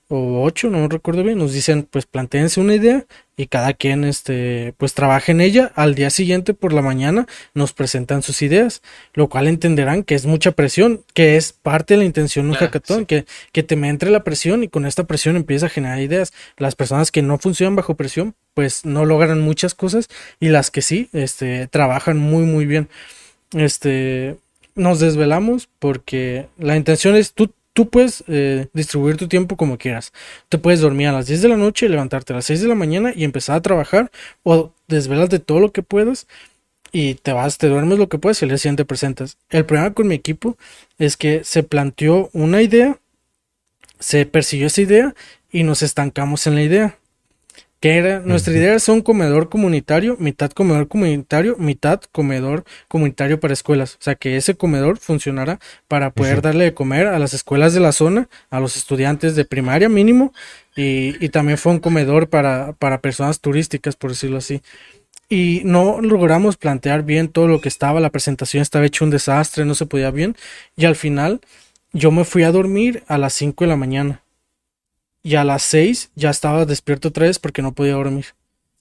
[0.09, 4.05] o ocho, no me recuerdo bien, nos dicen pues plantéense una idea y cada quien
[4.05, 5.73] este pues trabaja en ella.
[5.75, 8.83] Al día siguiente por la mañana nos presentan sus ideas,
[9.15, 12.57] lo cual entenderán que es mucha presión, que es parte de la intención de un
[12.57, 16.01] hackathon, que, que te me entre la presión y con esta presión empieza a generar
[16.01, 16.33] ideas.
[16.57, 20.83] Las personas que no funcionan bajo presión pues no logran muchas cosas y las que
[20.83, 22.89] sí este trabajan muy muy bien.
[23.53, 24.37] Este
[24.75, 30.13] nos desvelamos porque la intención es tú tú puedes eh, distribuir tu tiempo como quieras.
[30.49, 32.75] Te puedes dormir a las 10 de la noche, levantarte a las 6 de la
[32.75, 34.11] mañana y empezar a trabajar
[34.43, 36.27] o desvelas de todo lo que puedas
[36.93, 39.37] y te vas, te duermes lo que puedes y al día siguiente presentas.
[39.51, 40.57] El problema con mi equipo
[40.99, 42.99] es que se planteó una idea,
[43.99, 45.15] se persiguió esa idea
[45.51, 46.99] y nos estancamos en la idea
[47.85, 53.53] que era, nuestra idea es un comedor comunitario, mitad comedor comunitario, mitad comedor comunitario para
[53.53, 53.97] escuelas.
[53.97, 57.81] O sea, que ese comedor funcionara para poder darle de comer a las escuelas de
[57.81, 60.33] la zona, a los estudiantes de primaria mínimo,
[60.75, 64.63] y, y también fue un comedor para, para personas turísticas, por decirlo así.
[65.29, 69.67] Y no logramos plantear bien todo lo que estaba, la presentación estaba hecho un desastre,
[69.67, 70.37] no se podía bien,
[70.75, 71.43] y al final
[71.93, 74.24] yo me fui a dormir a las 5 de la mañana
[75.25, 78.27] y a las 6 ya estaba despierto otra vez porque no podía dormir.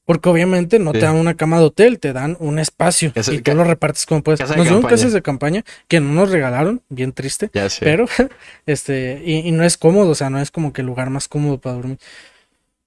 [0.05, 3.55] Porque obviamente no te dan una cama de hotel, te dan un espacio y tú
[3.55, 4.41] lo repartes como puedes.
[4.41, 7.49] Nos dieron casas de campaña que no nos regalaron, bien triste.
[7.79, 8.05] Pero,
[8.65, 11.57] este, y, no es cómodo, o sea, no es como que el lugar más cómodo
[11.57, 11.99] para dormir.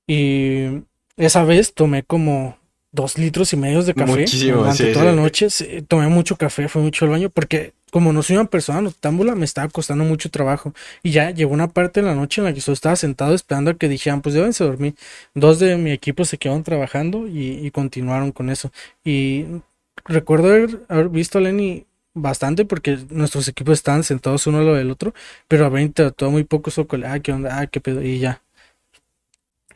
[0.06, 0.82] Y
[1.16, 2.58] esa vez tomé como
[2.92, 5.48] dos litros y medio de café durante toda la noche.
[5.88, 9.44] tomé mucho café, fue mucho al baño, porque como no soy una persona noctámbula, me
[9.44, 10.74] estaba costando mucho trabajo.
[11.02, 13.70] Y ya llegó una parte de la noche en la que yo estaba sentado esperando
[13.70, 14.94] a que dijeran, pues deben dormir.
[15.34, 18.72] Dos de mi equipo se quedaron trabajando y, continuaron con eso.
[19.04, 19.46] Y
[20.04, 20.48] recuerdo
[20.88, 25.14] haber, visto a Lenny bastante porque nuestros equipos estaban sentados uno al lado del otro,
[25.48, 28.40] pero a 20 todo muy poco soco, ah, qué onda, ah, qué pedo, y ya.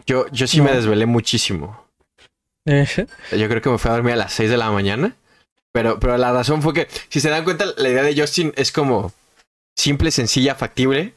[0.07, 1.85] Yo, yo sí me desvelé muchísimo.
[2.67, 5.17] Yo creo que me fui a dormir a las 6 de la mañana.
[5.73, 8.73] Pero, pero la razón fue que, si se dan cuenta, la idea de Justin es
[8.73, 9.13] como
[9.77, 11.15] simple, sencilla, factible.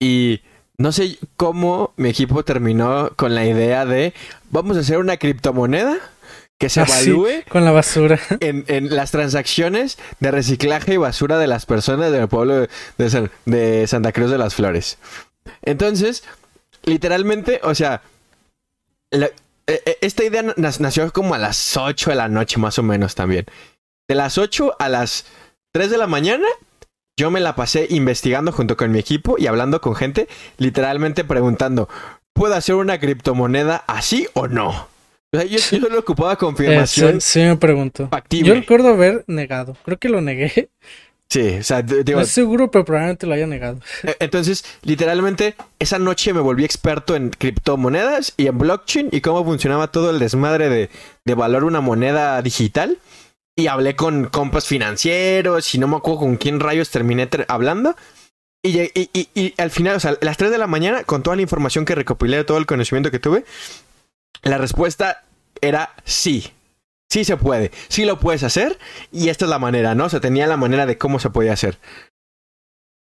[0.00, 0.42] Y
[0.76, 4.14] no sé cómo mi equipo terminó con la idea de
[4.50, 5.98] vamos a hacer una criptomoneda
[6.58, 11.38] que se ah, evalúe con la basura en, en, las transacciones de reciclaje y basura
[11.38, 12.66] de las personas del pueblo
[12.96, 14.98] de, de Santa Cruz de las Flores.
[15.62, 16.24] Entonces,
[16.84, 18.02] literalmente, o sea,
[20.00, 23.46] esta idea nació como a las 8 de la noche más o menos también.
[24.08, 25.26] De las 8 a las
[25.72, 26.46] 3 de la mañana,
[27.18, 31.88] yo me la pasé investigando junto con mi equipo y hablando con gente, literalmente preguntando,
[32.32, 34.68] ¿puedo hacer una criptomoneda así o no?
[34.70, 37.16] O sea, yo, yo solo ocupaba confirmación.
[37.16, 38.08] Eh, sí, sí me pregunto.
[38.08, 38.48] Factible.
[38.48, 39.76] Yo recuerdo haber negado.
[39.84, 40.70] Creo que lo negué.
[41.30, 43.80] Sí, o sea, digo, No estoy seguro, pero probablemente lo haya negado.
[44.02, 49.44] eh, entonces, literalmente, esa noche me volví experto en criptomonedas y en blockchain y cómo
[49.44, 50.88] funcionaba todo el desmadre de,
[51.26, 52.96] de valor una moneda digital.
[53.56, 57.94] Y hablé con compas financieros y no me acuerdo con quién rayos terminé ter- hablando.
[58.62, 61.36] Y, y- y al final, o sea, a las 3 de la mañana, con toda
[61.36, 63.44] la información que recopilé, todo el conocimiento que tuve,
[64.42, 65.24] la respuesta
[65.60, 66.52] era sí.
[67.10, 68.78] Sí se puede, sí lo puedes hacer
[69.10, 70.04] y esta es la manera, ¿no?
[70.04, 71.78] O sea, tenía la manera de cómo se podía hacer.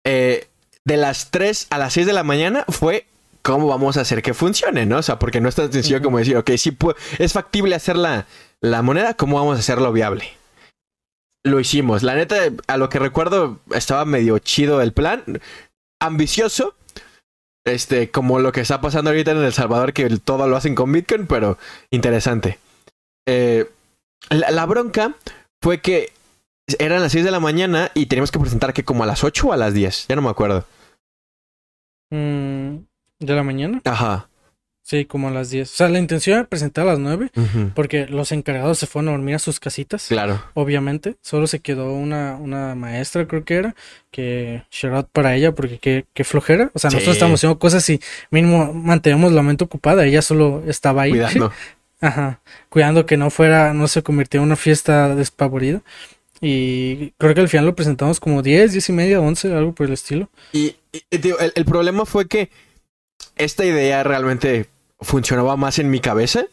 [0.06, 0.48] Eh,
[0.84, 3.06] de las 3 a las 6 de la mañana fue
[3.42, 4.98] cómo vamos a hacer que funcione, ¿no?
[4.98, 6.76] O sea, porque no es tan sencillo como decir, ok, sí
[7.18, 8.26] es factible hacer la,
[8.60, 10.24] la moneda, ¿cómo vamos a hacerlo viable?
[11.44, 12.02] Lo hicimos.
[12.02, 12.36] La neta,
[12.66, 15.40] a lo que recuerdo, estaba medio chido el plan.
[16.00, 16.74] Ambicioso.
[17.66, 20.92] Este, como lo que está pasando ahorita en El Salvador, que todo lo hacen con
[20.92, 21.58] Bitcoin, pero
[21.90, 22.58] interesante.
[23.26, 23.70] Eh,
[24.28, 25.14] la, la bronca
[25.62, 26.12] fue que
[26.78, 29.48] eran las 6 de la mañana y teníamos que presentar que como a las 8
[29.48, 30.06] o a las 10.
[30.08, 30.64] Ya no me acuerdo.
[32.10, 32.76] Mm,
[33.20, 33.80] ¿De la mañana?
[33.84, 34.26] Ajá.
[34.82, 35.70] Sí, como a las 10.
[35.70, 37.70] O sea, la intención era presentar a las 9 Ujú.
[37.76, 40.08] porque los encargados se fueron a dormir a sus casitas.
[40.08, 40.42] Claro.
[40.54, 43.74] Obviamente, solo se quedó una, una maestra, creo que era,
[44.10, 46.70] que out para ella, porque qué, qué flojera.
[46.74, 47.18] O sea, nosotros Sí.
[47.18, 51.10] estábamos haciendo cosas y mínimo manteníamos la mente ocupada, ella solo estaba ahí.
[51.10, 51.52] Cuidando.
[52.00, 55.82] Ajá, cuidando que no fuera, no se convirtiera en una fiesta despavorida.
[56.40, 59.86] Y creo que al final lo presentamos como 10, 10 y media, 11, algo por
[59.86, 60.30] el estilo.
[60.52, 60.76] Y,
[61.10, 62.50] el problema fue que
[63.36, 64.66] esta idea realmente
[65.00, 66.46] funcionaba más en mi cabeza,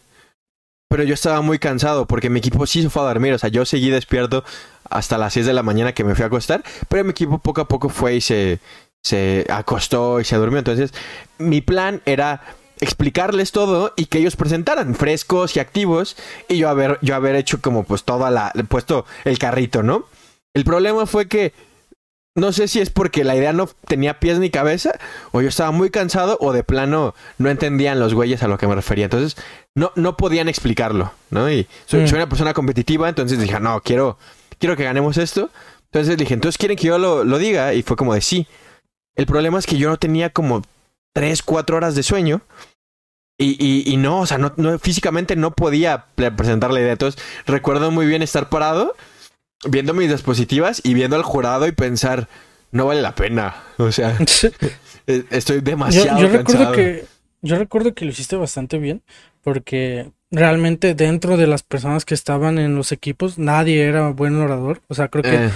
[0.90, 3.34] pero yo estaba muy cansado porque mi equipo sí se fue a dormir.
[3.34, 4.44] O sea, yo seguí despierto
[4.90, 7.62] hasta las 6 de la mañana que me fui a acostar, pero mi equipo poco
[7.62, 8.60] a poco fue y se,
[9.04, 10.60] se acostó y se durmió.
[10.60, 10.94] Entonces,
[11.38, 12.42] mi plan era
[12.82, 16.16] explicarles todo y que ellos presentaran frescos y activos
[16.48, 20.06] y yo haber yo haber hecho como pues toda la puesto el carrito, ¿no?
[20.54, 21.54] El problema fue que
[22.36, 24.92] no sé si es porque la idea no tenía pies ni cabeza,
[25.32, 28.68] o yo estaba muy cansado, o de plano no entendían los güeyes a lo que
[28.68, 29.06] me refería.
[29.06, 29.36] Entonces,
[29.76, 31.52] no, no podían explicarlo, ¿no?
[31.52, 32.08] Y soy, Mm.
[32.08, 34.20] soy una persona competitiva, entonces dije, no, quiero,
[34.60, 35.50] quiero que ganemos esto.
[35.86, 38.46] Entonces dije, entonces quieren que yo lo, lo diga, y fue como de sí.
[39.16, 40.62] El problema es que yo no tenía como
[41.18, 42.42] tres, cuatro horas de sueño.
[43.40, 46.94] Y, y, y no, o sea, no, no, físicamente no podía pre- presentar la idea.
[46.94, 48.96] Entonces, recuerdo muy bien estar parado,
[49.68, 52.28] viendo mis dispositivas y viendo al jurado y pensar,
[52.72, 53.56] no vale la pena.
[53.78, 54.18] O sea,
[55.08, 56.76] eh, estoy Yo, demasiado yo recuerdo cansado.
[56.76, 57.06] que
[57.44, 59.04] yo recuerdo que lo hiciste bastante bien
[59.44, 64.82] porque realmente dentro de las personas que estaban en los equipos nadie era buen orador,
[64.88, 65.50] o sea, creo que Eh,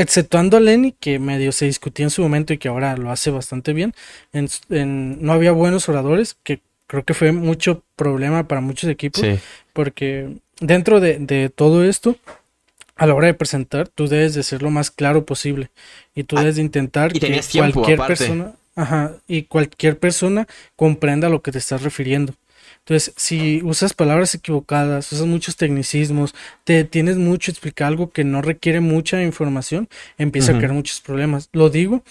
[0.00, 3.30] exceptuando a Lenny que medio se discutía en su momento y que ahora lo hace
[3.30, 3.94] bastante bien,
[4.32, 9.22] en, en- no había buenos oradores, que creo que fue mucho problema para muchos equipos
[9.22, 9.40] sí,
[9.72, 12.16] porque dentro de, de todo esto
[12.96, 15.70] a la hora de presentar, tú debes de ser lo más claro posible
[16.14, 18.26] y tú Ah, debes de intentar que tiempo, cualquier aparte.
[18.26, 22.34] persona, ajá, y cualquier persona comprenda a lo que te estás refiriendo.
[22.84, 28.42] Entonces, si usas palabras equivocadas, usas muchos tecnicismos, te tienes mucho explicar algo que no
[28.42, 29.88] requiere mucha información,
[30.18, 31.48] empieza a crear muchos problemas.
[31.52, 32.02] Lo digo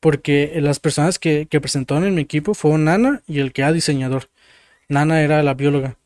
[0.00, 3.72] porque las personas que, que presentaron en mi equipo fueron Nana y el que era
[3.72, 4.28] diseñador.
[4.88, 5.96] Nana era la bióloga.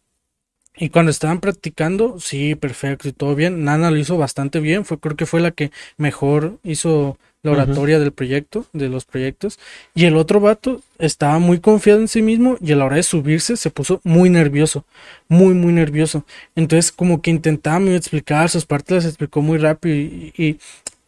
[0.77, 3.65] Y cuando estaban practicando, sí, perfecto y todo bien.
[3.65, 4.85] Nana lo hizo bastante bien.
[4.85, 9.59] Fue, creo que fue la que mejor hizo la oratoria del proyecto, de los proyectos.
[9.95, 13.03] Y el otro vato estaba muy confiado en sí mismo y a la hora de
[13.03, 14.85] subirse se puso muy nervioso.
[15.29, 16.25] Muy, muy nervioso.
[16.55, 20.59] Entonces, como que intentaba medio explicar sus partes, las explicó muy rápido y, y-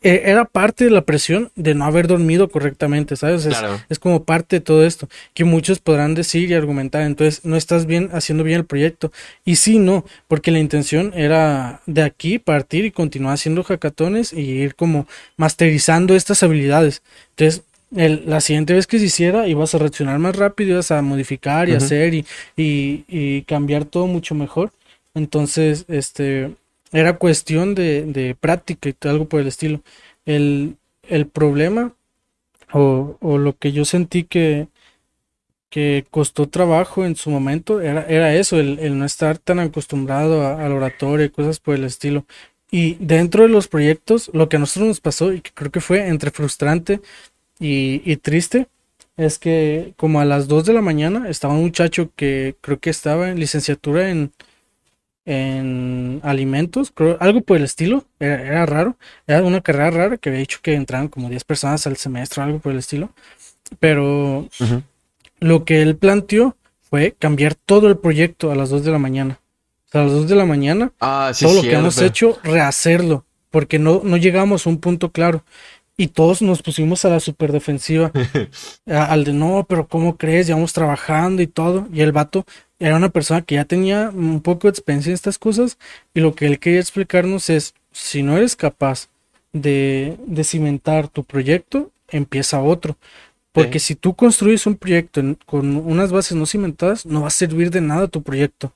[0.05, 3.47] e- era parte de la presión de no haber dormido correctamente, ¿sabes?
[3.47, 3.81] Es- claro.
[3.89, 7.87] es como parte de todo esto, que muchos podrán decir y argumentar, entonces no estás
[7.87, 9.11] bien haciendo bien el proyecto.
[9.45, 14.41] Y sí, no, porque la intención era de aquí partir y continuar haciendo hackatones y
[14.43, 17.03] ir como masterizando estas habilidades.
[17.31, 17.63] Entonces,
[17.97, 21.69] el- la siguiente vez que se hiciera, ibas a reaccionar más rápido, ibas a modificar
[21.69, 24.73] y hacer y, y, y cambiar todo mucho mejor.
[25.15, 26.51] Entonces, este,
[26.95, 29.83] era cuestión de, de práctica y algo por el estilo.
[30.25, 30.79] El,
[31.09, 31.95] el problema
[32.73, 34.69] o, o lo que yo sentí que,
[35.71, 40.47] que costó trabajo en su momento era, era eso, el, el no estar tan acostumbrado
[40.57, 42.25] al oratorio y cosas por el estilo.
[42.71, 45.81] Y dentro de los proyectos, lo que a nosotros nos pasó y que creo que
[45.81, 47.01] fue entre frustrante
[47.61, 48.69] y, y triste,
[49.17, 52.91] es que como a las 2 de la mañana estaba un muchacho que creo que
[52.91, 54.33] estaba en licenciatura en,
[55.27, 60.29] en alimentos, creo, algo por el estilo, era, era raro, era una carrera rara que
[60.29, 63.11] había dicho que entraban como 10 personas al semestre, algo por el estilo,
[63.81, 64.49] pero
[65.41, 66.57] lo que él planteó
[66.91, 69.41] fue cambiar todo el proyecto a las 2 de la mañana.
[69.93, 73.79] a las 2 de la mañana, Ah, sí, todo lo que hemos hecho, rehacerlo, porque
[73.79, 75.45] no, no llegamos a un punto claro.
[75.97, 78.11] Y todos nos pusimos a la superdefensiva,
[78.87, 80.49] al de no, pero ¿cómo crees?
[80.49, 81.87] Llevamos trabajando y todo.
[81.93, 82.45] Y el vato
[82.87, 85.79] era una persona que ya tenía un poco de experiencia en estas cosas,
[86.15, 89.09] y lo que él quería explicarnos es, si no eres capaz
[89.53, 92.97] de, de cimentar tu proyecto, empieza otro.
[93.53, 97.31] Porque si tú construyes un proyecto en- con unas bases no cimentadas, no va a
[97.31, 98.73] servir de nada tu proyecto.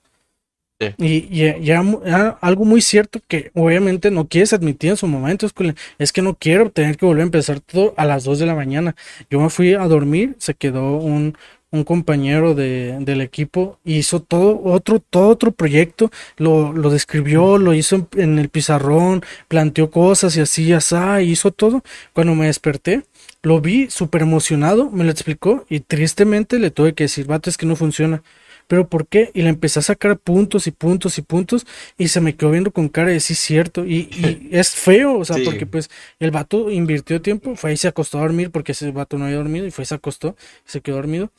[0.80, 0.94] Sí.
[0.98, 4.96] Y, y- y era, mu- era algo muy cierto que obviamente no quieres admitir en
[4.96, 5.46] su momento.
[5.46, 8.38] Es, que- es que no quiero tener que volver a empezar todo a las 2
[8.38, 8.94] de la mañana.
[9.28, 11.36] Yo me fui a dormir, se quedó un,
[11.70, 17.74] un compañero de, del equipo, hizo todo otro, todo otro proyecto, lo, lo describió, lo
[17.74, 21.82] hizo en, en el pizarrón, planteó cosas y así, así, hizo todo.
[22.14, 23.02] Cuando me desperté,
[23.42, 27.56] lo vi súper emocionado, me lo explicó y tristemente le tuve que decir, vato, es
[27.56, 28.22] que no funciona.
[28.66, 29.30] ¿Pero por qué?
[29.34, 32.70] Y le empecé a sacar puntos y puntos y puntos y se me quedó viendo
[32.70, 33.86] con cara de sí, cierto.
[33.86, 35.42] Y, y es feo, o sea, Sí.
[35.44, 39.16] porque pues el vato invirtió tiempo, fue y se acostó a dormir porque ese vato
[39.18, 41.30] no había dormido y fue y se acostó, se quedó dormido.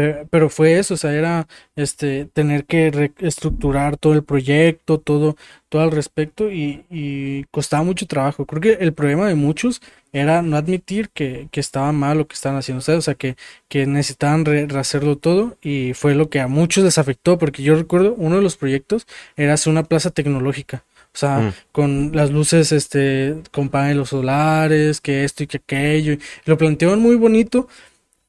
[0.00, 5.36] Pero, pero fue eso, o sea, era este tener que reestructurar todo el proyecto, todo,
[5.68, 8.46] todo al respecto y, y costaba mucho trabajo.
[8.46, 9.82] Creo que el problema de muchos
[10.12, 13.00] era no admitir que, que estaba mal lo que estaban haciendo, ¿sabes?
[13.00, 13.36] O sea, que,
[13.68, 17.74] que necesitaban re- rehacerlo todo y fue lo que a muchos les afectó, porque yo
[17.76, 20.82] recuerdo uno de los proyectos era hacer una plaza tecnológica.
[21.12, 21.52] O sea, Mm.
[21.72, 26.12] con las luces, este, con paneles solares, que esto y que aquello.
[26.14, 27.68] y lo planteaban muy bonito,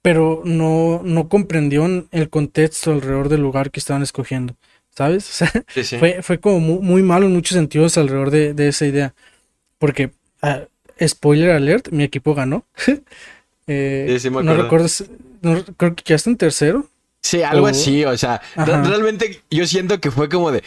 [0.01, 4.55] pero no, no comprendieron el contexto alrededor del lugar que estaban escogiendo,
[4.95, 5.29] ¿sabes?
[5.29, 5.97] O sea, Sí, sí.
[5.97, 9.13] fue, fue como mu- muy, malo en muchos sentidos alrededor de, de esa idea.
[9.77, 10.11] Porque,
[10.41, 10.61] ah,
[11.05, 12.65] spoiler alert, mi equipo ganó.
[13.67, 14.87] Eh, Sí, no recuerdo,
[15.41, 16.87] no, creo que quedaste en tercero.
[17.21, 18.83] Sí, algo O- así, o sea, Ajá.
[18.83, 20.63] realmente yo siento que fue como de...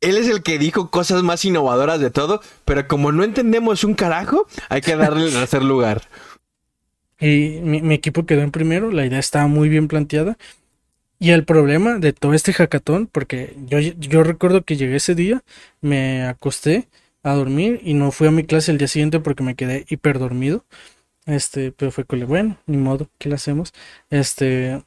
[0.00, 3.94] Él es el que dijo cosas más innovadoras de todo, pero como no entendemos un
[3.94, 6.02] carajo, hay que darle el tercer lugar.
[7.22, 10.36] Y mi, equipo quedó en primero, la idea estaba muy bien planteada.
[11.20, 15.44] Y el problema de todo este hackathon, porque yo, yo recuerdo que llegué ese día,
[15.80, 16.88] me acosté
[17.22, 20.18] a dormir y no fui a mi clase el día siguiente porque me quedé hiper
[20.18, 20.64] dormido.
[21.26, 23.72] Este, pero fue como, bueno, ni modo, ¿qué le hacemos?
[24.10, 24.82] Este,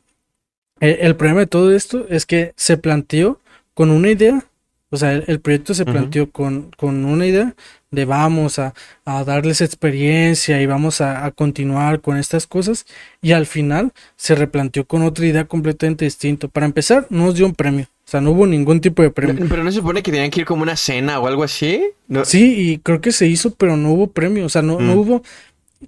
[0.82, 3.40] el, el problema de todo esto es que se planteó
[3.74, 4.46] con una idea,
[4.92, 7.56] o sea, el, el proyecto se planteó con, con una idea
[7.92, 8.74] de vamos a,
[9.06, 12.86] a darles experiencia y vamos a, a continuar con estas cosas
[13.22, 16.48] y al final se replanteó con otra idea completamente distinta.
[16.48, 19.46] Para empezar, no nos dio un premio, o sea, no hubo ningún tipo de premio.
[19.50, 21.82] Pero no se supone que tenían que ir como una cena o algo así.
[22.08, 24.96] No- Sí, y creo que se hizo, pero no hubo premio, o sea, no, no
[24.96, 25.00] Mm.
[25.00, 25.24] hubo,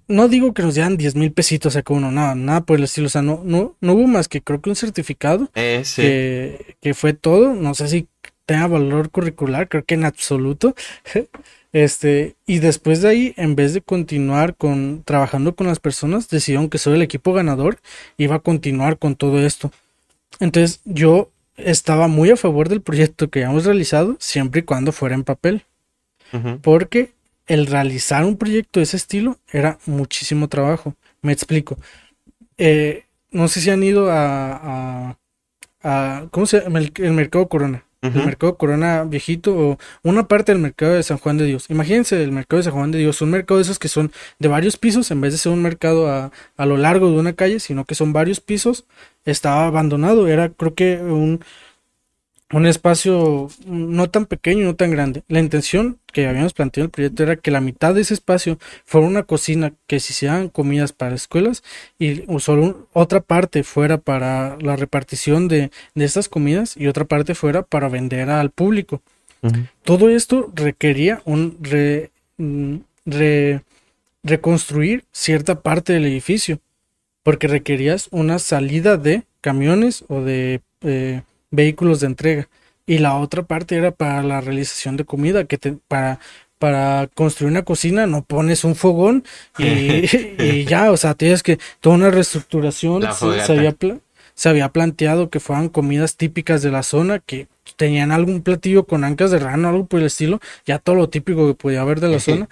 [0.07, 2.83] no digo que nos dieran 10 mil pesitos a cada uno, nada, nada por el
[2.83, 6.01] estilo, o sea, no, no, no hubo más que creo que un certificado Eh, sí.
[6.01, 8.07] que, que fue todo, no sé si
[8.47, 10.75] tenga valor curricular, creo que en absoluto.
[11.73, 16.69] Este, y después de ahí, en vez de continuar con trabajando con las personas, decidieron
[16.69, 17.79] que soy el equipo ganador,
[18.17, 19.71] iba a continuar con todo esto.
[20.39, 25.15] Entonces, yo estaba muy a favor del proyecto que habíamos realizado, siempre y cuando fuera
[25.15, 25.63] en papel,
[26.61, 27.11] porque
[27.47, 30.95] el realizar un proyecto de ese estilo era muchísimo trabajo.
[31.21, 31.77] Me explico.
[32.57, 35.17] Eh, no sé si han ido a, a,
[35.83, 36.79] a- ¿cómo se llama?
[36.79, 37.85] El, el mercado Corona.
[38.07, 41.65] El mercado Corona viejito o una parte del mercado de San Juan de Dios.
[41.69, 44.47] Imagínense el mercado de San Juan de Dios, un mercado de esos que son de
[44.47, 47.59] varios pisos, en vez de ser un mercado a, a lo largo de una calle,
[47.59, 48.85] sino que son varios pisos.
[49.25, 51.41] Estaba abandonado, era creo que un,
[52.53, 55.23] un espacio no tan pequeño, no tan grande.
[55.27, 58.57] La intención que habíamos planteado en el proyecto era que la mitad de ese espacio
[58.85, 61.61] fuera una cocina que se hicieran comidas para escuelas
[61.99, 67.03] y solo un- otra parte fuera para la repartición de, de estas comidas y otra
[67.05, 69.01] parte fuera para vender al público.
[69.83, 73.61] Todo esto requería un re- mm, re-
[74.23, 76.59] reconstruir cierta parte del edificio,
[77.23, 81.21] porque requerías una salida de camiones o de eh,
[81.51, 82.49] vehículos de entrega.
[82.85, 86.19] Y la otra parte era para la realización de comida, que te- para,
[86.59, 89.23] para construir una cocina no pones un fogón
[89.57, 89.63] y,
[90.39, 93.03] y ya, o sea, tienes que toda una reestructuración.
[93.45, 93.75] Se- había
[94.33, 99.03] se había planteado que fueran comidas típicas de la zona, que tenían algún platillo con
[99.03, 102.07] ancas de rana, algo por el estilo, ya todo lo típico que podía haber de
[102.09, 102.47] la zona.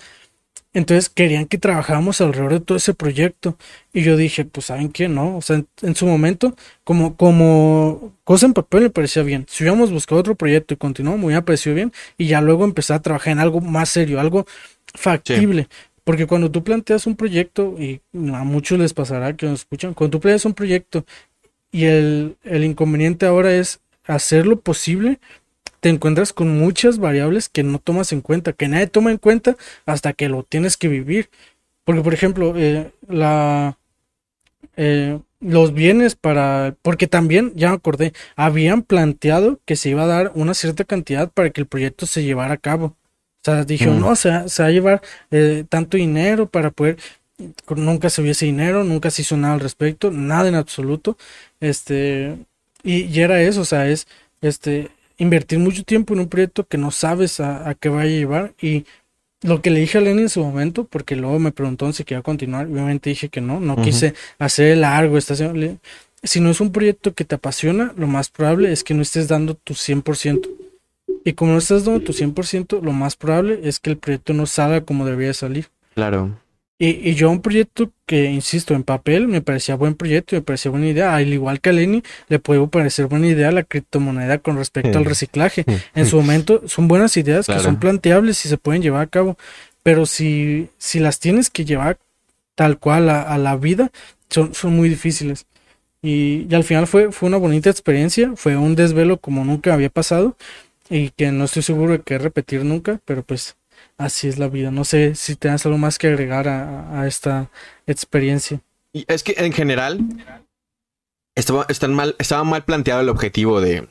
[0.75, 3.57] Entonces querían que trabajáramos alrededor de todo ese proyecto.
[3.93, 5.07] Y yo dije, pues ¿saben qué?
[5.07, 6.53] No, o sea, en, en su momento,
[6.83, 9.45] como, como cosa en papel me parecía bien.
[9.49, 11.93] Si hubiéramos buscado otro proyecto y continuamos, me hubiera parecido bien.
[12.17, 14.45] Y ya luego empezar a trabajar en algo más serio, algo
[14.93, 15.69] factible.
[16.03, 20.17] Porque cuando tú planteas un proyecto, y a muchos les pasará que nos escuchan, cuando
[20.17, 21.05] tú planteas un proyecto
[21.71, 25.19] y el, el inconveniente ahora es hacer lo posible,
[25.85, 29.55] te encuentras con muchas variables que no tomas en cuenta, que nadie toma en cuenta
[29.85, 31.29] hasta que lo tienes que vivir.
[31.83, 33.77] Porque, por ejemplo, eh, la,
[34.77, 36.75] eh, los bienes para...
[36.81, 41.29] Porque también, ya me acordé, habían planteado que se iba a dar una cierta cantidad
[41.29, 42.85] para que el proyecto se llevara a cabo.
[42.87, 46.97] O sea, dijeron, no, se, va- se va a llevar eh, tanto dinero para poder...
[47.75, 51.15] Nunca se vio ese dinero, nunca se hizo nada al respecto, nada en absoluto.
[51.59, 52.39] Este,
[52.81, 54.07] y, y era eso, o sea, es
[54.41, 58.19] este, invertir mucho tiempo en un proyecto que no sabes a, a qué vaya a
[58.19, 58.53] llevar.
[58.61, 58.85] Y
[59.41, 62.21] lo que le dije a Lenny en su momento, porque luego me preguntó si quería
[62.21, 65.17] continuar, obviamente dije que no, no quise hacer largo.
[65.17, 65.35] Esta,
[66.23, 69.27] si no es un proyecto que te apasiona, lo más probable es que no estés
[69.27, 70.49] dando tu 100%.
[71.23, 74.45] Y como no estás dando tu 100%, lo más probable es que el proyecto no
[74.45, 75.67] salga como debería salir.
[75.93, 76.37] Claro.
[76.77, 80.71] Y, y yo un proyecto que, insisto, en papel me parecía buen proyecto, me parecía
[80.71, 81.15] buena idea.
[81.15, 85.05] Al igual que a Lenny, le puede parecer buena idea la criptomoneda con respecto al
[85.05, 85.63] reciclaje.
[85.95, 89.37] En su momento son buenas ideas que son planteables y se pueden llevar a cabo.
[89.83, 91.97] Pero si, si las tienes que llevar
[92.55, 93.91] tal cual a, a la vida,
[94.29, 95.45] son, son muy difíciles.
[96.01, 99.89] Y, y al final fue, fue una bonita experiencia, fue un desvelo como nunca había
[99.89, 100.35] pasado
[100.89, 103.55] y que no estoy seguro de que repetir nunca, pero pues
[103.97, 104.71] así es la vida.
[104.71, 107.49] No sé si tienes algo más que agregar a, a esta
[107.87, 108.61] experiencia.
[108.93, 109.99] Y es que en general
[111.35, 113.87] estaba, están mal, estaba mal planteado el objetivo de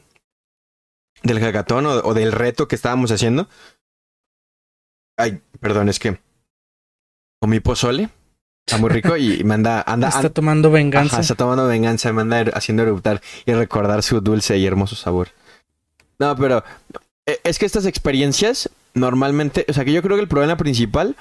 [1.22, 3.48] del hackathon o, o del reto que estábamos haciendo.
[5.16, 6.18] Ay, perdón, es que
[7.40, 8.10] comí pozole.
[8.66, 11.16] Está muy rico y me anda, Está tomando venganza.
[11.16, 15.28] Ajá, está tomando venganza, me anda haciendo eruptar y recordar su dulce y hermoso sabor.
[16.18, 16.64] No, pero
[17.26, 21.16] eh, es que estas experiencias normalmente, o sea, que yo creo que el problema principal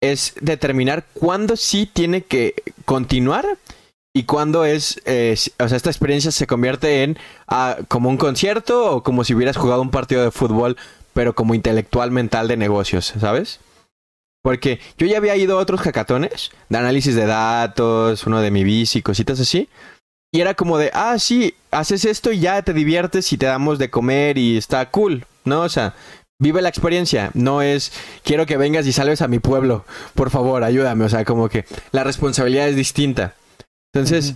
[0.00, 2.54] es determinar cuándo sí tiene que
[2.84, 3.46] continuar
[4.14, 7.18] y cuándo es, eh, o sea, esta experiencia se convierte en
[7.48, 10.76] ah, como un concierto o como si hubieras jugado un partido de fútbol,
[11.14, 13.60] pero como intelectual mental de negocios, ¿sabes?
[14.42, 18.62] Porque yo ya había ido a otros hackatones de análisis de datos, uno de mi
[18.62, 19.68] bici, cositas así.
[20.30, 23.78] Y era como de, ah, sí, haces esto y ya te diviertes y te damos
[23.78, 25.62] de comer y está cool, ¿no?
[25.62, 25.94] O sea,
[26.44, 27.30] vive la experiencia.
[27.34, 27.90] No es,
[28.22, 29.84] quiero que vengas y salves a mi pueblo,
[30.14, 31.04] por favor, ayúdame.
[31.04, 33.34] O sea, como que la responsabilidad es distinta.
[33.92, 34.34] Entonces,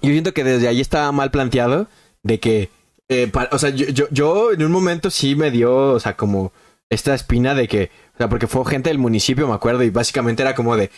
[0.00, 1.88] yo siento que desde ahí estaba mal planteado
[2.22, 2.70] de que,
[3.08, 6.16] eh, pa- o sea, yo, yo, yo en un momento sí me dio, o sea,
[6.16, 6.52] como
[6.88, 10.42] esta espina de que, o sea, porque fue gente del municipio, me acuerdo, y básicamente
[10.42, 10.90] era como de,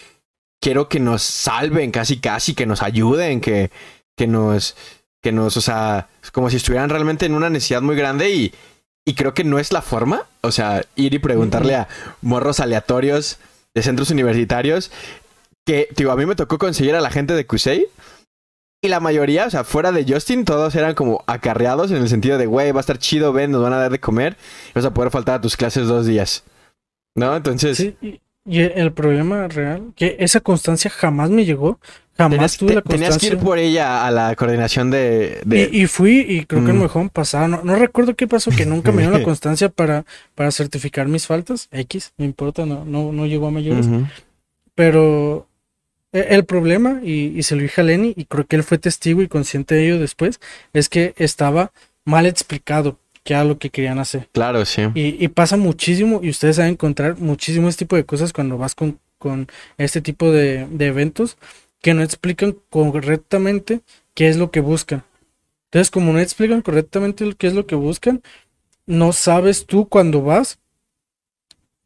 [0.60, 3.70] quiero que nos salven, casi, casi, que nos ayuden, que,
[4.16, 4.76] que nos,
[5.22, 8.52] que nos, o sea, como si estuvieran realmente en una necesidad muy grande y,
[9.04, 11.88] y creo que no es la forma, o sea, ir y preguntarle a
[12.22, 13.38] morros aleatorios
[13.74, 14.90] de centros universitarios
[15.66, 17.86] que, digo, a mí me tocó conseguir a la gente de Cusey
[18.82, 22.38] y la mayoría, o sea, fuera de Justin, todos eran como acarreados en el sentido
[22.38, 24.36] de, güey, va a estar chido, ven, nos van a dar de comer
[24.70, 26.44] y vas a poder faltar a tus clases dos días.
[27.14, 27.36] ¿No?
[27.36, 31.78] Entonces, Sí, y, y el problema real, que esa constancia jamás me llegó,
[32.22, 33.36] jamás tenías, tuve la te- tenías que constancia.
[33.38, 35.40] ir por ella a la coordinación de...
[35.44, 36.76] de- Y, y fui y creo que Mm.
[36.76, 37.48] me dejaron pasar.
[37.48, 40.04] No, no recuerdo qué pasó, que nunca me dieron la constancia para,
[40.34, 41.68] para certificar mis faltas.
[41.72, 43.86] X, no importa, no, no, no llegó a mayores.
[43.86, 44.06] Ujú.
[44.74, 45.46] Pero
[46.12, 48.78] e- el problema, y, y se lo dije a Lenny, y creo que él fue
[48.78, 50.40] testigo y consciente de ello después,
[50.72, 51.72] es que estaba
[52.04, 54.28] mal explicado qué era lo que querían hacer.
[54.32, 54.82] Claro, sí.
[54.94, 58.74] Y, y pasa muchísimo, y ustedes saben encontrar muchísimo este tipo de cosas cuando vas
[58.74, 61.36] con, con este tipo de, de eventos
[61.80, 63.80] que no explican correctamente
[64.14, 65.04] qué es lo que buscan.
[65.66, 68.22] Entonces, como no explican correctamente qué es lo que buscan,
[68.86, 70.58] no sabes tú cuando vas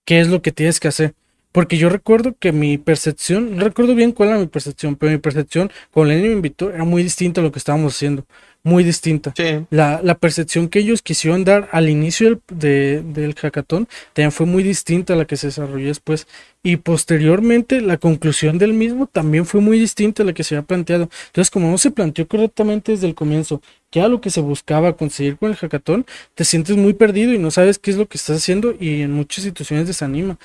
[0.05, 1.15] qué es lo que tienes que hacer.
[1.53, 5.19] Porque yo recuerdo que mi percepción, no recuerdo bien cuál era mi percepción, pero mi
[5.19, 8.27] percepción, cuando Lenny me invitó, era muy distinta a lo que estábamos haciendo.
[8.67, 9.35] Muy distinta.
[9.37, 9.67] Sí.
[9.69, 14.47] La, la percepción que ellos quisieron dar al inicio del, de- del hackathon también fue
[14.47, 16.27] muy distinta a la que se desarrolló después.
[16.63, 20.67] Y posteriormente la conclusión del mismo también fue muy distinta a la que se había
[20.67, 21.11] planteado.
[21.27, 23.61] Entonces, como no se planteó correctamente desde el comienzo,
[23.91, 27.39] que era lo que se buscaba conseguir con el hackathon, te sientes muy perdido y
[27.39, 30.39] no sabes qué es lo que estás haciendo y en muchas situaciones desanima.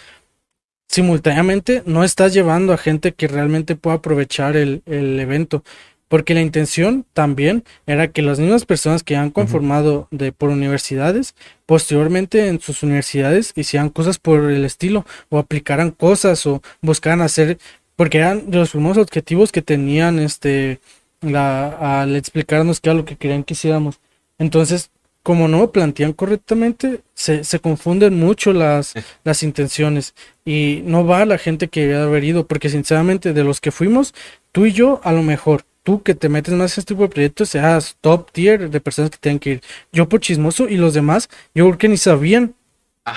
[0.90, 5.64] Simultáneamente no estás llevando a gente que realmente pueda aprovechar el, el evento.
[6.10, 11.36] Porque la intención también era que las mismas personas que han conformado de, por universidades,
[11.66, 17.58] posteriormente en sus universidades hicieran cosas por el estilo, o aplicaran cosas, o buscaran hacer,
[17.96, 20.82] porque eran de los primeros objetivos que tenían este
[21.22, 24.00] la, al explicarnos qué era lo que querían que hiciéramos.
[24.38, 24.90] Entonces,
[25.24, 28.94] como no lo plantean correctamente, se, se confunden mucho las,
[29.24, 33.62] las intenciones y no va la gente que debe haber ido, porque sinceramente de los
[33.62, 34.14] que fuimos,
[34.52, 37.10] tú y yo a lo mejor, tú que te metes más en este tipo de
[37.10, 39.62] proyectos seas top tier de personas que tienen que ir.
[39.92, 42.54] Yo por chismoso y los demás, yo creo que ni sabían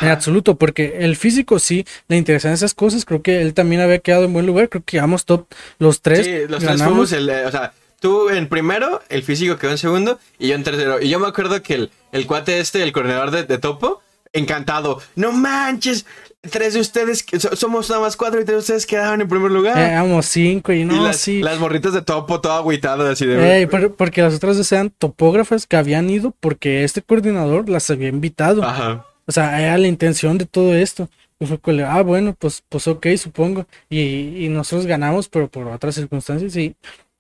[0.00, 3.04] en absoluto, porque el físico sí le interesan esas cosas.
[3.04, 4.70] Creo que él también había quedado en buen lugar.
[4.70, 5.48] Creo que quedamos top
[5.78, 6.24] los tres.
[6.24, 10.18] Sí, los tres fuimos el, o sea, tú en primero, el físico quedó en segundo
[10.38, 10.98] y yo en tercero.
[10.98, 14.00] Y yo me acuerdo que el, el cuate este, el coordinador de, Topo,
[14.32, 15.02] encantado.
[15.14, 16.06] No manches,
[16.50, 17.24] tres de ustedes,
[17.54, 19.78] somos nada más cuatro y tres de ustedes quedaron en primer lugar.
[19.78, 21.40] Éramos cinco y no, las, sí.
[21.40, 23.68] Las morritas de topo, todo agüitado así de...
[23.96, 28.62] porque las otras sean topógrafas que habían ido porque este coordinador las había invitado.
[28.64, 29.06] Ajá.
[29.26, 31.08] O sea, era la intención de todo esto.
[31.38, 33.66] Y fue ah, bueno, pues, pues ok, supongo.
[33.88, 36.54] Y, y nosotros ganamos, pero por otras circunstancias.
[36.56, 36.76] Y,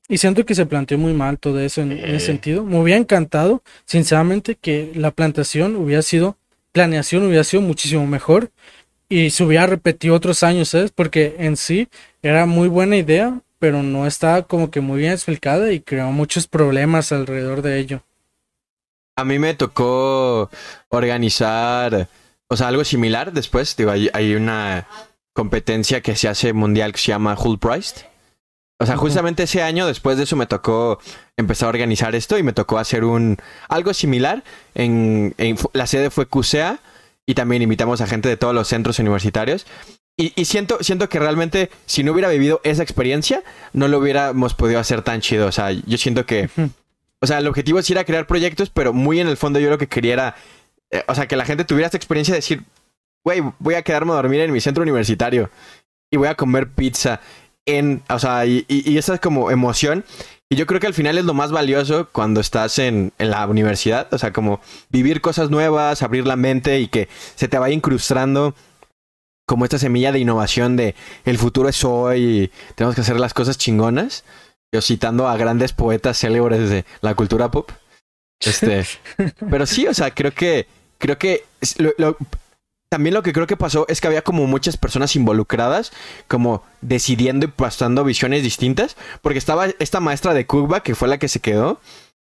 [0.08, 2.20] y siento que se planteó muy mal todo eso en, ese eh.
[2.20, 2.64] sentido.
[2.64, 6.36] Me hubiera encantado, sinceramente, que la plantación hubiera sido,
[6.72, 8.50] planeación hubiera sido muchísimo mejor
[9.12, 10.90] y se hubiera repetido otros años, ¿sabes?
[10.90, 11.86] Porque en sí
[12.22, 16.46] era muy buena idea, pero no estaba como que muy bien explicada y creó muchos
[16.46, 18.02] problemas alrededor de ello.
[19.14, 20.48] A mí me tocó
[20.88, 22.08] organizar,
[22.48, 23.76] o sea, algo similar después.
[23.76, 24.88] Digo, hay, una
[25.34, 28.06] competencia que se hace mundial que se llama Hull Price.
[28.78, 30.98] O sea, justamente ese año, después de eso, me tocó
[31.36, 33.36] empezar a organizar esto y me tocó hacer un
[33.68, 34.42] algo similar.
[34.74, 35.34] En,
[35.74, 36.80] la sede fue CUSEA
[37.26, 39.66] y también invitamos a gente de todos los centros universitarios.
[40.16, 43.42] Y, y, siento, siento que realmente si no hubiera vivido esa experiencia,
[43.72, 45.46] no lo hubiéramos podido hacer tan chido.
[45.46, 46.50] O sea, yo siento que
[47.22, 49.70] o sea, el objetivo es ir a crear proyectos, pero muy en el fondo yo
[49.70, 50.36] lo que quería era,
[50.90, 52.64] eh, o sea, que la gente tuviera esta experiencia de decir,
[53.24, 55.48] güey, voy a quedarme a dormir en mi centro universitario
[56.10, 57.20] y voy a comer pizza
[57.64, 58.66] en, o sea, y,
[58.98, 60.04] esa es como emoción.
[60.52, 63.46] Y yo creo que al final es lo más valioso cuando estás en, en, la
[63.46, 67.74] universidad, o sea, como vivir cosas nuevas, abrir la mente y que se te vaya
[67.74, 68.54] incrustando
[69.46, 70.94] como esta semilla de innovación de
[71.24, 74.24] el futuro es hoy y tenemos que hacer las cosas chingonas
[74.70, 77.70] yo citando a grandes poetas célebres de la cultura pop.
[78.38, 78.84] Este,
[79.50, 80.66] pero sí, o sea, creo que,
[80.98, 81.46] creo que
[82.92, 85.92] también lo que creo que pasó es que había como muchas personas involucradas,
[86.28, 91.16] como decidiendo y pasando visiones distintas, porque estaba esta maestra de Cuba que fue la
[91.16, 91.80] que se quedó,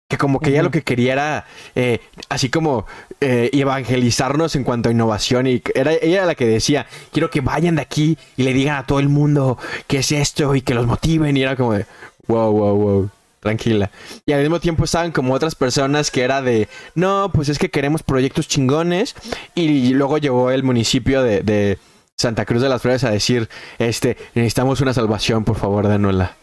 [0.09, 1.45] que como que ella lo que quería era
[1.75, 2.85] eh, así como
[3.21, 7.77] eh, evangelizarnos en cuanto a innovación y era ella la que decía quiero que vayan
[7.77, 9.57] de aquí y le digan a todo el mundo
[9.87, 11.85] qué es esto y que los motiven y era como de
[12.27, 13.09] wow, wow, wow.
[13.39, 13.89] Tranquila.
[14.25, 17.69] Y al mismo tiempo estaban como otras personas que era de, no, pues es que
[17.69, 19.15] queremos proyectos chingones.
[19.55, 21.77] Y luego llegó el municipio de,
[22.17, 26.35] Santa Cruz de las Flores a decir, este, necesitamos una salvación, por favor, dénosla.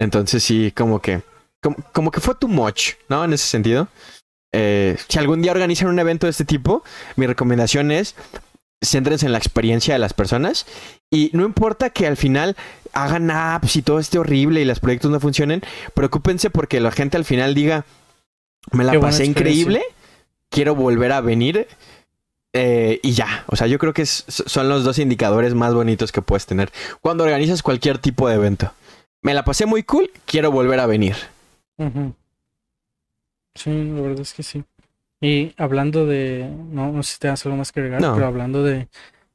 [0.00, 1.22] Entonces sí, como que,
[1.92, 3.24] como, que fue too much, ¿no?
[3.24, 3.86] En ese sentido.
[4.52, 6.82] Eh, si algún día organizan un evento de este tipo,
[7.14, 8.16] mi recomendación es
[8.84, 10.66] céntrense en la experiencia de las personas
[11.12, 12.56] y no importa que al final
[12.94, 15.60] hagan apps y todo esté horrible y los proyectos no funcionen,
[15.92, 17.84] preocúpense porque la gente al final diga,
[18.72, 19.82] me la pasé increíble,
[20.48, 21.68] quiero volver a venir
[22.54, 23.44] eh, y ya.
[23.48, 27.24] O sea, yo creo que son los dos indicadores más bonitos que puedes tener cuando
[27.24, 28.72] organizas cualquier tipo de evento.
[29.20, 31.16] Me la pasé muy cool, quiero volver a venir.
[33.54, 34.64] Sí, la verdad es que sí.
[35.20, 38.64] Y hablando de, no, no sé si te das algo más que agregar, pero hablando
[38.64, 38.88] de,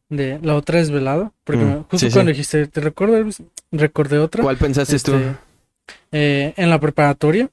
[0.09, 3.41] de la otra desvelada, porque mm, justo cuando dijiste, ¿te recuerdas?
[3.71, 4.43] Recordé otra.
[4.43, 5.15] ¿Cuál pensaste tú?
[5.15, 5.35] Este,
[6.11, 7.49] eh, en la preparatoria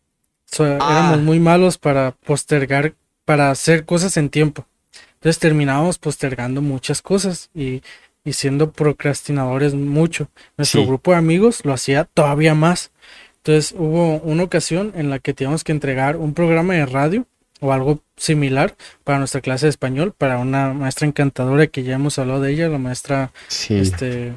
[0.61, 0.89] ah.
[0.91, 2.95] éramos muy malos para postergar,
[3.25, 4.67] para hacer cosas en tiempo.
[5.15, 7.83] Entonces terminábamos postergando muchas cosas y,
[8.25, 10.29] y siendo procrastinadores mucho.
[10.57, 12.93] Nuestro grupo de amigos lo hacía todavía más.
[13.39, 17.27] Entonces hubo una ocasión en la que teníamos que entregar un programa de radio
[17.65, 22.19] o algo similar para nuestra clase de español, para una maestra encantadora que ya hemos
[22.19, 23.33] hablado de ella, la maestra
[23.71, 24.35] este,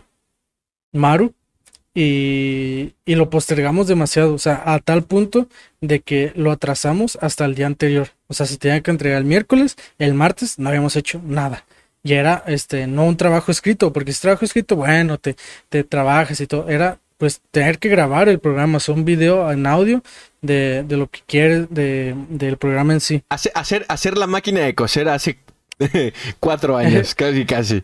[0.93, 1.33] Maru.
[1.93, 5.47] Y, y, lo postergamos demasiado, o sea, a tal punto
[5.81, 8.09] de que lo atrasamos hasta el día anterior.
[8.27, 11.65] O sea, si tenía que entregar el miércoles, el martes no habíamos hecho nada.
[12.03, 15.37] Y era este, no un trabajo escrito, porque si trabajo escrito, bueno, te,
[15.69, 16.69] te trabajas y todo.
[16.69, 20.03] Era pues tener que grabar el programa, son video en audio
[20.47, 23.21] de, de lo que quieres de, del programa en sí.
[23.29, 25.37] Hacer, hacer, hacer la máquina de coser hace
[26.39, 27.83] cuatro años, casi casi.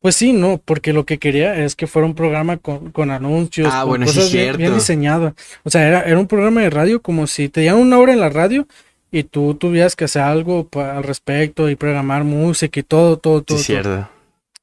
[0.00, 3.68] Pues sí, no, porque lo que quería es que fuera un programa con, con anuncios,
[3.72, 5.34] ah, con cosas bien, bien, diseñado.
[5.64, 8.20] O sea, era, era un programa de radio como si te dieran una hora en
[8.20, 8.66] la radio
[9.10, 13.58] y tú tuvieras que hacer algo al respecto y programar música y todo, todo, todo.
[13.58, 14.08] Sí, cierto.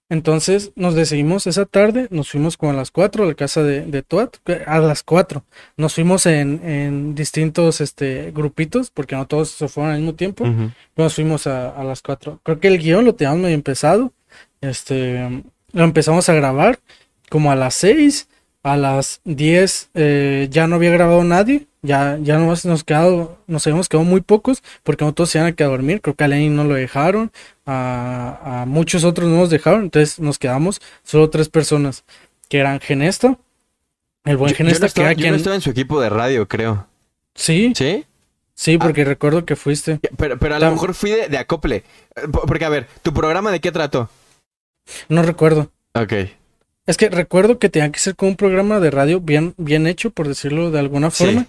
[0.08, 3.82] Entonces nos decidimos esa tarde, nos fuimos como a las 4 a la casa de,
[3.82, 4.38] de Tuat,
[4.68, 5.44] a las 4.
[5.78, 10.46] Nos fuimos en, en, distintos este, grupitos, porque no todos se fueron al mismo tiempo.
[10.96, 12.40] Nos fuimos a, a, las 4.
[12.44, 14.14] Creo que el guion lo teníamos medio empezado.
[14.62, 16.80] Este, lo empezamos a grabar
[17.30, 18.28] como a las 6
[18.66, 23.66] A las 10 eh, ya no había grabado nadie, ya, ya nomás nos, quedado, nos
[23.68, 26.02] habíamos quedado muy pocos porque no todos se iban a quedar a dormir.
[26.02, 27.32] Creo que a Lenin no lo dejaron,
[27.68, 32.04] a, a muchos otros no nos dejaron, entonces nos quedamos solo tres personas,
[32.50, 33.38] que eran Genesta,
[34.24, 35.32] el buen Yo- yo Genesta, no estaba, que era yo quien...
[35.34, 36.88] no estaba en su equipo de radio, creo.
[37.36, 38.04] Sí, ¿Sí?
[38.56, 40.00] sí, porque recuerdo que fuiste.
[40.18, 41.84] Pero, pero a lo mejor fui de, de acople.
[42.16, 44.10] Eh, po- Porque, a ver, ¿tu programa de qué trató?
[45.08, 45.70] No recuerdo.
[45.94, 46.14] Ok.
[46.86, 50.12] Es que recuerdo que tenía que ser como un programa de radio bien, bien hecho,
[50.12, 51.26] por decirlo de alguna Sí.
[51.26, 51.46] forma.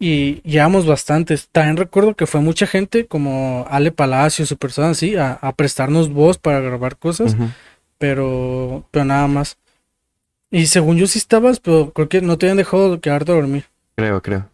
[0.00, 1.48] Y llevamos bastantes.
[1.50, 6.12] También recuerdo que fue mucha gente, como Ale Palacios o personas así, a, a prestarnos
[6.12, 7.36] voz para grabar cosas,
[7.98, 9.56] pero, pero nada más.
[10.50, 13.64] Y según yo sí estabas, pero creo que no te habían dejado quedarte a dormir.
[13.96, 14.48] Creo, creo.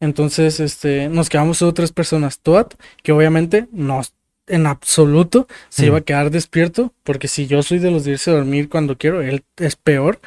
[0.00, 2.38] Entonces, este, nos quedamos solo tres personas.
[2.38, 4.00] Toat, que obviamente no,
[4.48, 6.04] en absoluto se iba a Mm.
[6.04, 9.42] quedar despierto, porque si yo soy de los de irse a dormir cuando quiero, él
[9.56, 10.20] es peor.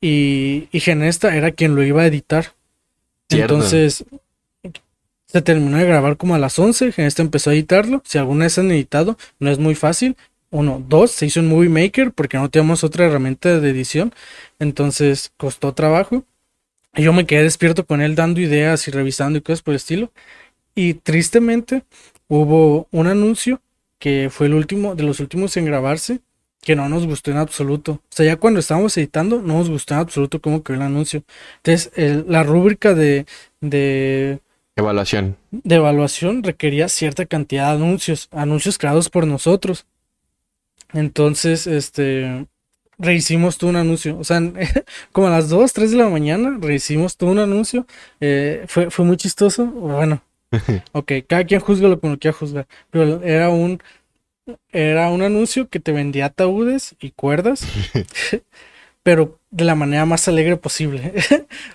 [0.00, 2.52] Y, y Genesta era quien lo iba a editar.
[3.30, 3.54] Cierto.
[3.54, 4.04] Entonces,
[5.26, 6.92] se terminó de grabar como a las 11.
[6.92, 8.02] Genesta empezó a editarlo.
[8.04, 10.16] Si alguna vez han editado, no es muy fácil.
[10.50, 14.14] Uno, dos, se hizo en Movie Maker porque no teníamos otra herramienta de edición.
[14.60, 16.24] Entonces, costó trabajo.
[16.94, 19.76] Y yo me quedé despierto con él dando ideas y revisando y cosas por el
[19.76, 20.12] estilo.
[20.76, 21.82] Y tristemente
[22.28, 23.60] hubo un anuncio
[23.98, 26.20] que fue el último, de los últimos en grabarse,
[26.60, 27.92] que no nos gustó en absoluto.
[27.92, 31.22] O sea, ya cuando estábamos editando, no nos gustó en absoluto cómo quedó el anuncio.
[31.56, 33.26] Entonces, el- la rúbrica de,
[33.60, 34.40] de,
[34.76, 35.36] Evaluación.
[35.50, 39.86] de evaluación requería cierta cantidad de anuncios, anuncios creados por nosotros.
[40.92, 42.46] Entonces, este,
[42.98, 44.18] rehicimos todo un anuncio.
[44.18, 44.40] O sea,
[45.12, 47.86] como a las 2, 3 de la mañana, rehicimos todo un anuncio.
[48.20, 49.66] Eh, fue, fue muy chistoso.
[49.66, 50.22] Bueno,
[50.92, 52.66] ok, cada quien juzga lo que lo quiera juzgar.
[52.90, 53.80] Pero era un,
[54.72, 57.66] era un anuncio que te vendía ataúdes y cuerdas,
[59.02, 61.12] pero de la manera más alegre posible.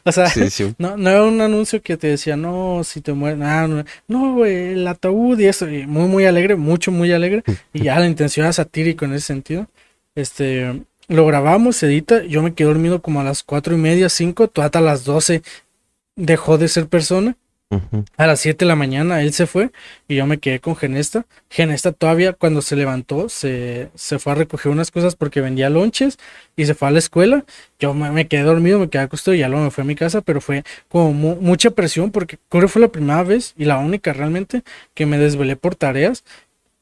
[0.03, 0.73] o sea, Sí, sí.
[0.77, 4.33] no, no era un anuncio que te decía, no, si te mueres, ah, no, no,
[4.35, 8.07] güey, el ataúd y eso, y muy, muy alegre, mucho, muy alegre, y ya la
[8.07, 9.67] intención era satírico en ese sentido.
[10.15, 14.09] Este, lo grabamos, se edita, yo me quedé dormido como a las cuatro y media,
[14.09, 15.41] cinco, hasta las doce
[16.15, 17.37] dejó de ser persona.
[18.17, 19.69] A las 7 de la mañana él se fue
[20.07, 21.25] y yo me quedé con Genesta.
[21.51, 26.17] Genesta todavía cuando se levantó se, se fue a recoger unas cosas porque vendía lonches
[26.55, 27.45] y se fue a la escuela.
[27.79, 29.95] Yo me, me quedé dormido, me quedé acostado y ya luego me fui a mi
[29.95, 33.65] casa, pero fue como mu- mucha presión porque creo que fue la primera vez y
[33.65, 34.63] la única realmente
[34.95, 36.23] que me desvelé por tareas.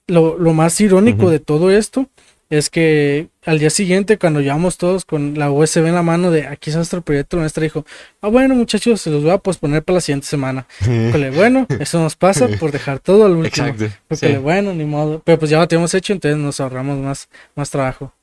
[0.08, 2.08] Lo, lo más irónico de todo esto
[2.50, 6.48] es que al día siguiente, cuando llevamos todos con la USB en la mano de
[6.48, 7.86] aquí está nuestro proyecto, la maestra dijo,
[8.22, 10.66] ah bueno muchachos, se los voy a posponer para la siguiente semana.
[10.82, 13.68] Híjole, bueno, eso nos pasa por dejar todo al último.
[13.68, 13.96] Exacto.
[14.14, 14.38] Híjole, Sí.
[14.40, 15.22] bueno, ni modo.
[15.26, 18.14] Pero pues ya lo tenemos hecho, entonces nos ahorramos más, más trabajo.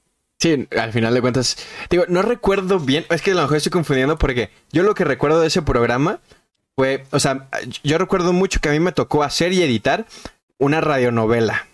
[0.41, 1.57] Sí, al final de cuentas,
[1.91, 5.05] digo, no recuerdo bien, es que a lo mejor estoy confundiendo porque yo lo que
[5.05, 6.21] recuerdo de ese programa
[6.77, 7.49] fue, o sea,
[7.85, 10.07] yo recuerdo mucho que a mí me tocó hacer y editar
[10.59, 11.67] una radionovela,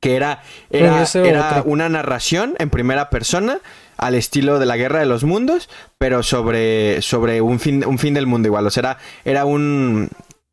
[0.00, 0.92] Que era, era,
[1.28, 3.58] era una narración en primera persona
[3.96, 8.14] al estilo de la Guerra de los Mundos, pero sobre, sobre un, fin, un fin
[8.14, 10.08] del mundo igual, o sea, era, era un,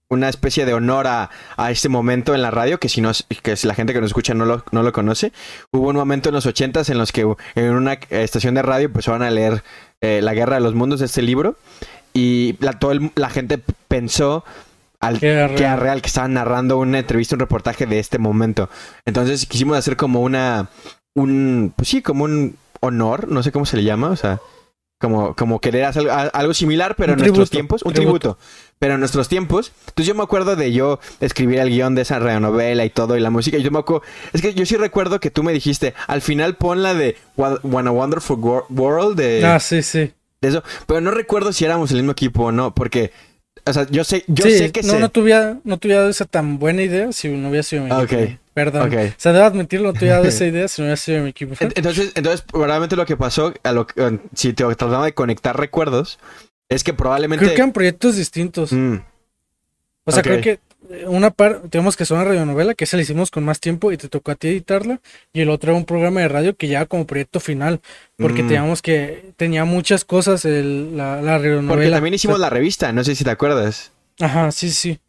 [0.10, 3.12] una especie de honor a, a este momento en la radio, que si, no,
[3.44, 5.32] que si la gente que nos escucha no lo, no lo conoce,
[5.72, 9.22] hubo un momento en los ochentas en los que en una estación de radio empezaron
[9.22, 9.64] a leer
[10.02, 11.56] eh, La Guerra de los Mundos, este libro,
[12.14, 14.44] y la, todo el- la gente pensó
[15.08, 15.80] al, Que real.
[15.80, 18.70] real, que estaban narrando una entrevista, un reportaje de este momento.
[19.06, 20.70] Entonces quisimos hacer como una,
[21.16, 24.40] un, pues sí, como un honor, no sé cómo se le llama, o sea,
[25.00, 28.20] como, como querer hacer algo, algo similar, pero Un en nuestros tributo, tiempos, un tributo.
[28.20, 28.40] tributo.
[28.80, 29.72] pero en nuestros tiempos.
[29.88, 33.20] Entonces yo me acuerdo de yo escribir el guion de esa radionovela y todo, y
[33.20, 34.04] la música, y yo me acuerdo,
[34.34, 37.60] es que yo sí recuerdo que tú me dijiste, al final pon la de Wa-
[37.64, 40.14] Wanna Wonderful Wor- World de, Ah, sí, sí.
[40.42, 43.12] de eso, pero no recuerdo si éramos el mismo equipo o no, porque,
[43.66, 46.26] o sea, yo sé, yo Sí, sé que no, no tuviera, no tuviera dado esa
[46.26, 48.38] tan buena idea si no hubiera sido mi equipo.
[48.54, 48.88] Perdón.
[48.88, 48.98] Ok.
[49.10, 51.56] O sea, debo admitirlo, no tuviera dado esa idea si no hubiera sido mi equipo.
[51.56, 55.58] Ent- Entonces, entonces, probablemente lo que pasó, a lo que- si te trataba de conectar
[55.60, 56.20] recuerdos,
[56.70, 57.44] es que probablemente...
[57.44, 58.72] Creo que eran proyectos distintos.
[58.72, 58.98] Mm,
[60.06, 60.60] O sea, creo que
[61.08, 63.98] una parte, tenemos que hacer una radionovela, que esa la hicimos con más tiempo y
[63.98, 65.00] te tocó a ti editarla,
[65.34, 67.82] y el otro era un programa de radio que ya como proyecto final,
[68.18, 68.48] porque Mm.
[68.48, 71.68] teníamos que, tenía muchas cosas el, la, la radionovela.
[71.74, 73.92] porque también hicimos O sea, la revista, no sé si te acuerdas.
[74.20, 75.00] Ajá, sí, sí.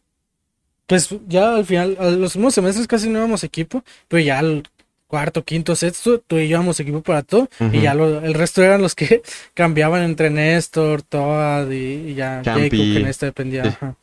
[0.85, 4.63] Pues ya al final, a los últimos semestres casi no íbamos equipo, pero ya al
[5.07, 8.61] cuarto, quinto, sexto, tú y yo íbamos equipo para todo, y ya lo- el resto
[8.63, 9.21] eran los que
[9.53, 12.41] cambiaban entre Néstor, Toad y, y ya.
[12.43, 13.63] Jacob, que en este dependía.
[13.63, 13.69] Sí.
[13.69, 13.95] Ajá.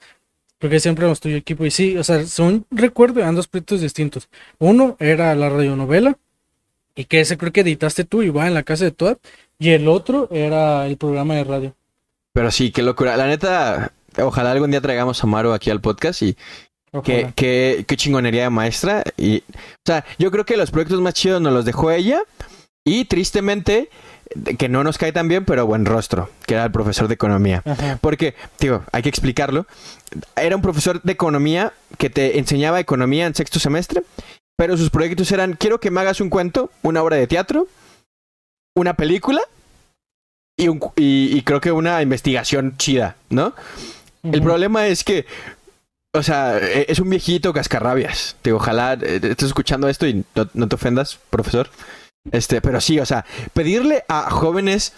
[0.58, 1.64] Porque siempre éramos tuyo equipo.
[1.64, 4.28] Y sí, o sea, según recuerdo, eran dos proyectos distintos.
[4.58, 6.16] Uno era la radionovela,
[6.94, 9.18] y que ese creo que editaste tú igual en la casa de Toad,
[9.58, 11.74] Y el otro era el programa de radio.
[12.32, 13.16] Pero sí, qué locura.
[13.16, 16.36] La neta, ojalá algún día traigamos a Maru aquí al podcast y
[17.04, 19.04] qué, qué, qué chingonería de maestra.
[19.16, 22.22] Y, o sea, yo creo que los proyectos más chidos nos los dejó ella
[22.84, 23.88] y tristemente
[24.58, 27.62] que no nos cae tan bien, pero buen rostro, que era el profesor de economía.
[28.00, 29.66] Porque, digo, hay que explicarlo.
[30.36, 34.02] Era un profesor de economía que te enseñaba economía en sexto semestre,
[34.56, 37.66] pero sus proyectos eran, quiero que me hagas un cuento, una obra de teatro,
[38.74, 39.40] una película
[40.56, 43.54] y, un, y, creo que una investigación chida, ¿no?
[44.22, 45.26] El problema es que,
[46.14, 48.36] o sea, e, es un viejito cascarrabias.
[48.42, 51.68] Digo, ojalá eh, estés escuchando esto y no te ofendas, profesor.
[52.30, 54.94] Este, pero sí, o sea, pedirle a jóvenes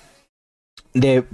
[0.94, 1.24] de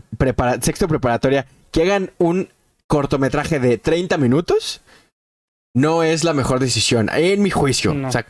[0.60, 2.48] sexto preparatoria que hagan un
[2.86, 4.82] cortometraje de 30 minutos
[5.74, 7.92] no es la mejor decisión, en mi juicio.
[7.92, 8.26] O sea,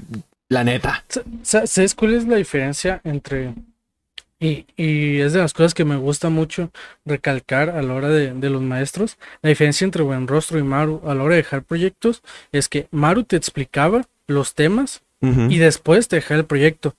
[0.49, 1.05] la neta.
[1.43, 3.55] ¿Sabes cuál es la diferencia entre...
[4.39, 6.73] Y, y, es de las cosas que me gusta mucho
[7.05, 9.17] recalcar a la hora de, de los maestros.
[9.41, 13.23] La diferencia entre Buenrostro y Maru a la hora de dejar proyectos es que Maru
[13.23, 16.97] te explicaba los temas y después te dejaba el proyecto.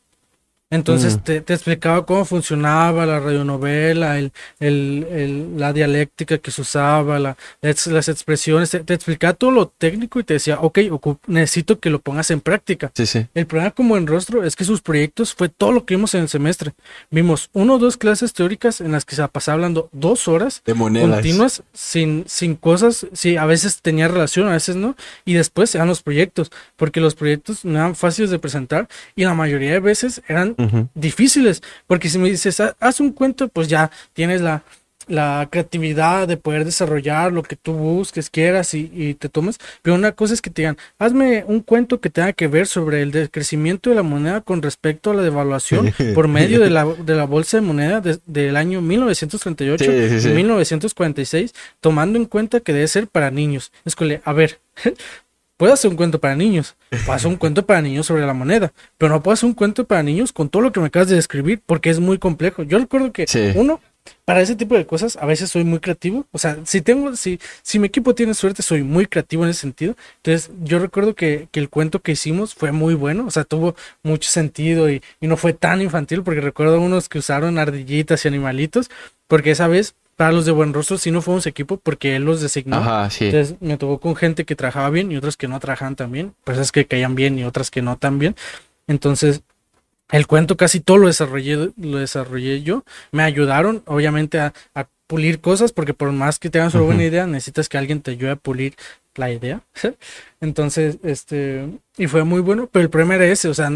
[0.73, 1.19] Entonces mm.
[1.19, 7.19] te, te, explicaba cómo funcionaba la radionovela, el, el, el, la dialéctica que se usaba,
[7.19, 10.79] la, las expresiones, te, explicaba todo lo técnico y te decía, ok,
[11.27, 12.91] necesito que lo pongas en práctica.
[12.95, 13.27] Sí, sí.
[13.35, 16.21] El problema como en rostro es que sus proyectos fue todo lo que vimos en
[16.21, 16.73] el semestre.
[17.11, 20.73] Vimos uno o dos clases teóricas en las que se pasaba hablando dos horas de
[20.73, 21.11] monedas.
[21.11, 25.87] continuas sin, sin cosas, sí, a veces tenía relación, a veces no, y después eran
[25.87, 30.23] los proyectos, porque los proyectos no eran fáciles de presentar y la mayoría de veces
[30.27, 30.55] eran
[30.93, 34.63] difíciles, porque si me dices, haz un cuento, pues ya tienes la,
[35.07, 39.59] la creatividad de poder desarrollar lo que tú busques, quieras y, te tomes.
[39.81, 43.01] Pero una cosa es que te digan, hazme un cuento que tenga que ver sobre
[43.01, 47.15] el decrecimiento de la moneda con respecto a la devaluación por medio de la, de
[47.15, 49.83] la bolsa de moneda del año 1938
[50.29, 53.71] y 1946, tomando en cuenta que debe ser para niños.
[53.85, 54.59] Es que, a ver,
[55.63, 58.73] Puedo hacer un cuento para niños, puedo hacer un cuento para niños sobre la moneda,
[58.97, 61.15] pero no puedo hacer un cuento para niños con todo lo que me acabas de
[61.15, 62.63] describir porque es muy complejo.
[62.63, 63.79] Yo recuerdo que uno,
[64.25, 66.25] para ese tipo de cosas, a veces soy muy creativo.
[66.33, 69.61] O sea, si tengo, si, si mi equipo tiene suerte, soy muy creativo en ese
[69.61, 69.95] sentido.
[70.17, 73.25] Entonces, yo recuerdo que, que el cuento que hicimos fue muy bueno.
[73.25, 77.19] O sea, tuvo mucho sentido y, y no fue tan infantil porque recuerdo unos que
[77.19, 78.91] usaron ardillitas y animalitos.
[79.29, 82.41] Porque esa vez para los de buen rostro sí no fuimos equipo porque él los
[82.41, 82.77] designó.
[82.77, 83.25] Ajá, sí.
[83.25, 86.33] Entonces me tocó con gente que trabajaba bien y otras que no trabajaban tan bien.
[86.43, 88.35] Personas que caían bien y otras que no tan bien.
[88.87, 89.41] Entonces,
[90.11, 92.83] el cuento casi todo lo desarrollé, lo desarrollé yo.
[93.11, 94.53] Me ayudaron, obviamente, a,
[95.05, 98.31] pulir cosas, porque por más que tengas una buena idea, necesitas que alguien te ayude
[98.31, 98.73] a pulir
[99.15, 99.61] la idea.
[100.41, 103.71] Entonces, este, y fue muy bueno, pero el problema era ese, o sea,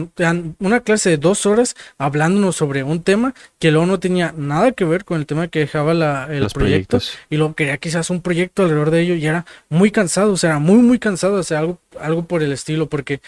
[0.59, 4.83] una clase de dos horas hablándonos sobre un tema que luego no tenía nada que
[4.83, 8.63] ver con el tema que dejaba la, el proyecto, y luego quería quizás un proyecto
[8.63, 11.79] alrededor de ello y era muy cansado, o sea, muy, muy cansado, o sea, algo,
[11.99, 13.21] algo por el estilo, porque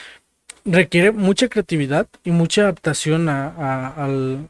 [0.66, 3.94] requiere mucha creatividad y mucha adaptación a,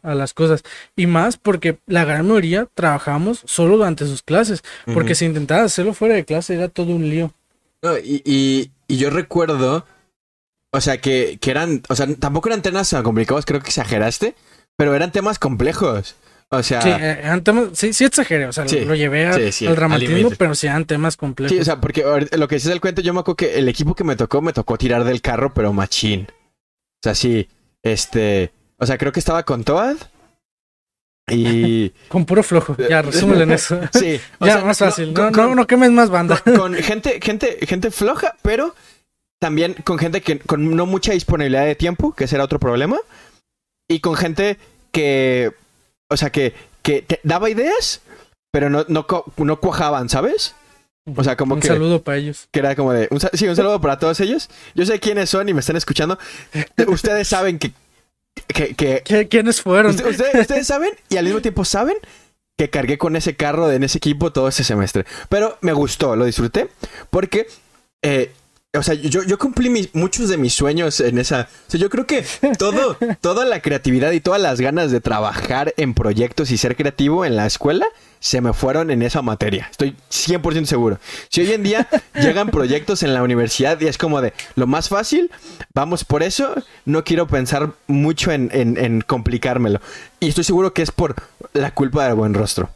[0.04, 0.64] a, las cosas.
[0.96, 4.64] Y más porque la gran mayoría trabajamos solo durante sus clases.
[4.86, 7.34] Porque si intentaba hacerlo fuera de clase era todo un lío.
[7.82, 9.86] No, y, y, y, yo recuerdo,
[10.72, 14.36] o sea, que, que, eran, o sea, tampoco eran temas complicados, creo que exageraste,
[14.76, 16.16] pero eran temas complejos.
[16.52, 20.32] O sea, sí, eh, eran temas, sí, sí exageré, o sea, lo, llevé al dramatismo,
[20.38, 21.56] pero sí eran temas complejos.
[21.56, 23.94] Sí, o sea, porque lo que dices del cuento, yo me acuerdo que el equipo
[23.94, 26.28] que me tocó, me tocó tirar del carro, pero machín.
[26.32, 27.48] O sea, sí,
[27.84, 29.98] este, o sea, creo que estaba con Toad.
[31.32, 31.92] Y.
[32.08, 32.76] Con puro flojo.
[32.78, 33.80] Ya, resúmelo en eso.
[33.94, 34.20] Sí.
[34.40, 35.14] ya, más fácil.
[35.14, 36.42] no, no, no, quemes más banda.
[36.56, 38.76] Con, gente, gente, gente floja, pero
[39.40, 42.98] también con gente que con no mucha disponibilidad de tiempo, que ese era otro problema.
[43.88, 44.58] Y con gente
[44.92, 45.52] que.
[46.10, 48.02] O sea, que, que te daba ideas,
[48.52, 49.06] pero no, no,
[49.38, 50.56] no cuajaban, ¿sabes?
[51.16, 51.68] O sea, como que.
[51.68, 52.48] Un saludo para ellos.
[52.52, 53.10] Que era como de.
[53.34, 54.50] sí, un saludo para todos ellos.
[54.76, 56.18] Yo sé quiénes son y me están escuchando.
[56.88, 57.72] Ustedes saben que
[58.48, 59.96] que, ¿Quiénes fueron?
[59.96, 61.96] Ustedes, saben y al mismo tiempo saben
[62.58, 65.06] que cargué con ese carro en ese equipo todo ese semestre.
[65.30, 66.70] Pero me gustó, lo disfruté
[67.10, 67.48] porque
[68.02, 68.32] eh,
[68.78, 71.50] o sea, yo, yo cumplí muchos de mis sueños en esa.
[71.68, 72.24] O sea, yo creo que
[72.58, 77.26] todo, toda la creatividad y todas las ganas de trabajar en proyectos y ser creativo
[77.26, 77.88] en la escuela
[78.20, 79.68] se me fueron en esa materia.
[79.72, 81.00] Estoy 100% seguro.
[81.30, 84.90] Si hoy en día llegan proyectos en la universidad y es como de lo más
[84.90, 85.32] fácil,
[85.74, 86.56] vamos por eso,
[86.86, 89.82] no quiero pensar mucho en, en, en complicármelo.
[90.20, 91.16] Y estoy seguro que es por
[91.54, 92.70] la culpa del buen rostro.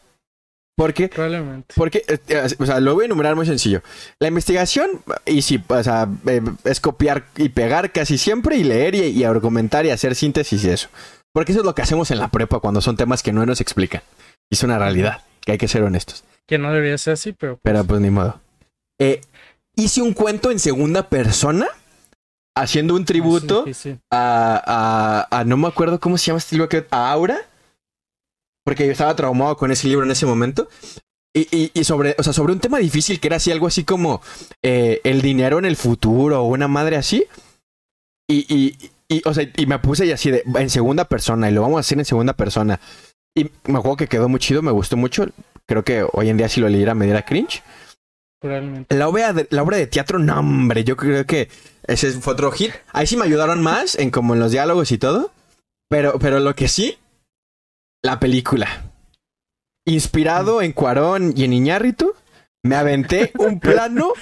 [0.76, 1.74] Porque, Probablemente.
[1.78, 3.84] Porque, eh, eh, o sea, lo voy a enumerar muy sencillo.
[4.20, 4.90] La investigación,
[5.26, 9.86] y sí, o sea, eh, es copiar y pegar casi siempre y leer y, argumentar
[9.86, 10.90] y hacer síntesis y eso.
[11.32, 13.62] Porque eso es lo que hacemos en la prepa cuando son temas que no nos
[13.62, 14.02] explican.
[14.50, 16.24] Y es una realidad, que hay que ser honestos.
[16.48, 17.60] Que no debería ser así, pero...
[17.62, 18.40] Pero pues ni modo.
[19.00, 19.22] Eh,
[19.76, 21.68] hice un cuento en segunda persona,
[22.56, 23.98] haciendo un tributo sí.
[24.12, 27.38] a, a, a- no me acuerdo cómo se llama este libro, que- a Aura,
[28.66, 30.68] porque yo estaba traumado con ese libro en ese momento.
[31.36, 33.84] Y, y, y sobre, o sea, sobre un tema difícil que era así, algo así
[33.84, 34.22] como
[34.62, 37.26] eh, el dinero en el futuro o una madre así.
[38.30, 38.78] Y, y,
[39.10, 41.78] y, o sea, y me puse y así de, en segunda persona, y lo vamos
[41.78, 42.80] a hacer en segunda persona.
[43.36, 45.26] Y me acuerdo que quedó muy chido, me gustó mucho.
[45.66, 47.64] Creo que hoy en día si lo leyera me diera cringe.
[48.40, 48.96] Probablemente.
[48.96, 51.50] La obra, de, la obra de teatro, no, hombre, yo creo que
[51.88, 52.72] ese fue otro hit.
[52.92, 55.32] Ahí sí me ayudaron más, en como en los diálogos y todo.
[55.90, 56.98] Pero, pero lo que sí,
[58.04, 58.84] la película.
[59.86, 62.14] Inspirado en Cuarón y en Iñárritu,
[62.64, 64.14] me aventé un plano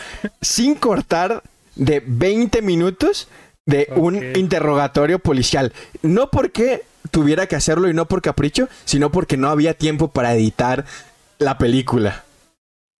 [0.41, 1.43] sin cortar
[1.75, 3.27] de 20 minutos
[3.65, 5.73] de un interrogatorio policial.
[6.01, 10.33] No porque tuviera que hacerlo y no por capricho, sino porque no había tiempo para
[10.35, 10.85] editar
[11.39, 12.23] la película.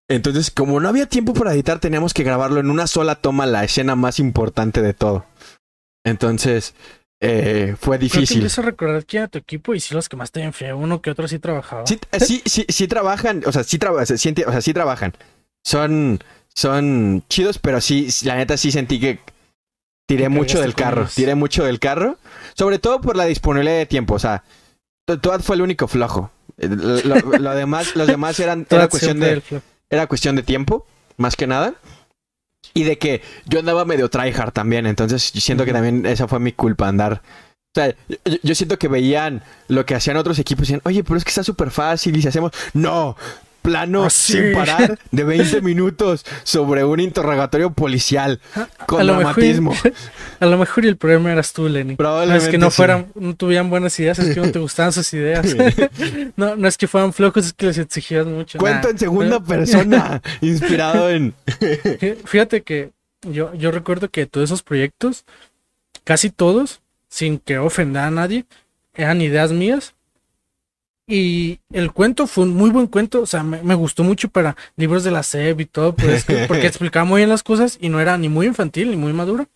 [0.09, 3.63] Entonces, como no había tiempo para editar, teníamos que grabarlo en una sola toma, la
[3.63, 5.25] escena más importante de todo.
[6.03, 6.73] Entonces,
[7.21, 8.45] eh, fue que difícil.
[8.45, 11.11] a recordar quién era tu equipo y sí los que más te feo, uno que
[11.11, 11.85] otro sí trabajaba.
[11.85, 14.73] Sí, eh, sí, sí, sí trabajan, o sea, sí, traba- sí enti- o sea, sí
[14.73, 15.13] trabajan.
[15.63, 16.19] Son,
[16.55, 19.19] son chidos, pero sí, la neta sí sentí que
[20.17, 22.17] tiré mucho del carro, tiré mucho del carro,
[22.53, 24.43] sobre todo por la disponibilidad de tiempo, o sea,
[25.07, 26.31] To- Toad fue el único flojo.
[26.57, 29.41] Eh, Lo, demás, los demás eran, era cuestión de,
[29.89, 30.85] era cuestión de tiempo,
[31.17, 31.73] más que nada.
[32.73, 36.39] Y de que yo andaba medio tryhard también, entonces yo siento que también esa fue
[36.39, 37.21] mi culpa, andar.
[37.75, 41.03] O sea, yo, yo siento que veían lo que hacían otros equipos y decían, oye,
[41.03, 42.51] pero es que está súper fácil y si hacemos.
[42.73, 43.15] ¡No!
[43.61, 48.39] Plano Ah, sin parar de 20 minutos sobre un interrogatorio policial
[48.87, 49.73] con a lo mejor- dramatismo.
[50.41, 51.95] A lo mejor el problema eras tú, Lenny.
[51.99, 52.77] No es que no sí.
[52.77, 55.45] fueran, no tuvieran buenas ideas, es que no te gustaban sus ideas.
[56.35, 58.57] no, no es que fueran flojos, es que les exigías mucho.
[58.57, 58.91] Cuento Nah.
[58.91, 61.35] en segunda Pero- persona, inspirado en.
[61.45, 62.89] Fí- Fíjate que
[63.21, 65.25] yo, yo recuerdo que todos esos proyectos,
[66.03, 68.45] casi todos, sin que ofenda a nadie,
[68.95, 69.93] eran ideas mías.
[71.13, 74.55] Y el cuento fue un muy buen cuento, o sea, me, me gustó mucho para
[74.77, 77.89] libros de la SEP y todo, pues, que- porque explicaba muy bien las cosas y
[77.89, 79.47] no era ni muy infantil ni muy maduro.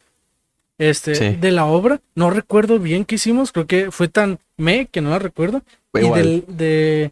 [0.77, 1.29] Este, Sí.
[1.37, 5.11] de la obra, no recuerdo bien qué hicimos, creo que fue tan me que no
[5.11, 5.61] la recuerdo.
[5.91, 7.11] Fue y del, de,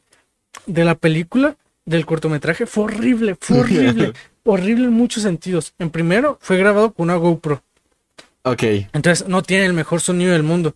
[0.66, 4.12] de la película, del cortometraje, fue horrible, fue horrible,
[4.44, 5.74] horrible en muchos sentidos.
[5.80, 7.64] En primero, fue grabado con una GoPro,
[8.44, 8.64] Ok.
[8.92, 10.76] entonces no tiene el mejor sonido del mundo.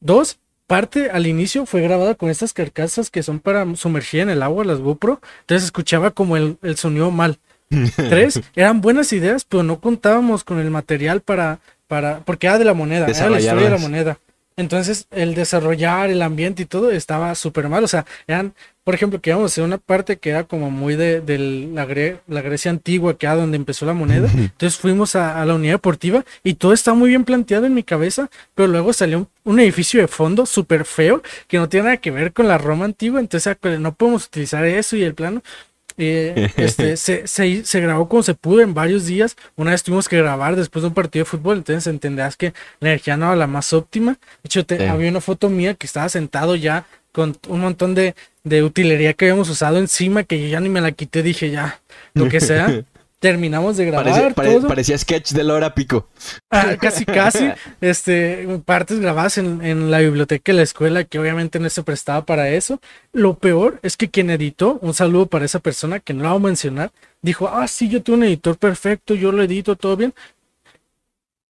[0.00, 0.38] Dos,
[0.68, 4.64] parte al inicio fue grabada con estas carcasas que son para sumergir en el agua,
[4.64, 7.38] las GoPro, entonces escuchaba como el, el sonido mal.
[7.96, 11.58] Tres, eran buenas ideas, pero no contábamos con el material para,
[11.88, 14.18] para, porque era de la moneda, era la historia de la moneda.
[14.58, 17.84] Entonces, el desarrollar el ambiente y todo estaba súper mal.
[17.84, 21.20] O sea, eran, por ejemplo, que íbamos hacer una parte que era como muy de,
[21.20, 24.28] de la, Gre- la Grecia antigua, que era donde empezó la moneda.
[24.34, 27.84] Entonces fuimos a, a la unidad deportiva y todo estaba muy bien planteado en mi
[27.84, 31.96] cabeza, pero luego salió un, un edificio de fondo súper feo que no tiene nada
[31.98, 33.20] que ver con la Roma antigua.
[33.20, 35.40] Entonces, no podemos utilizar eso y el plano.
[35.98, 39.36] Eh, este, se, se, se grabó como se pudo en varios días.
[39.56, 42.90] Una vez tuvimos que grabar después de un partido de fútbol, entonces entenderás que la
[42.90, 44.12] energía no era la más óptima.
[44.12, 44.84] De hecho, te- Sí.
[44.84, 49.24] había una foto mía que estaba sentado ya con un montón de, de utilería que
[49.24, 51.80] habíamos usado encima, que yo ya ni me la quité, dije ya,
[52.14, 52.82] lo que sea.
[53.20, 54.68] Terminamos de grabar pare- todo.
[54.68, 56.06] parecía sketch de Lora Pico.
[56.50, 57.50] Ah, casi, casi.
[57.80, 62.24] Este, partes grabadas en, en la biblioteca de la escuela, que obviamente no se prestaba
[62.24, 62.80] para eso.
[63.12, 66.38] Lo peor es que quien editó, un saludo para esa persona que no la voy
[66.42, 70.14] a mencionar, dijo: Ah, sí, yo tengo un editor perfecto, yo lo edito todo bien.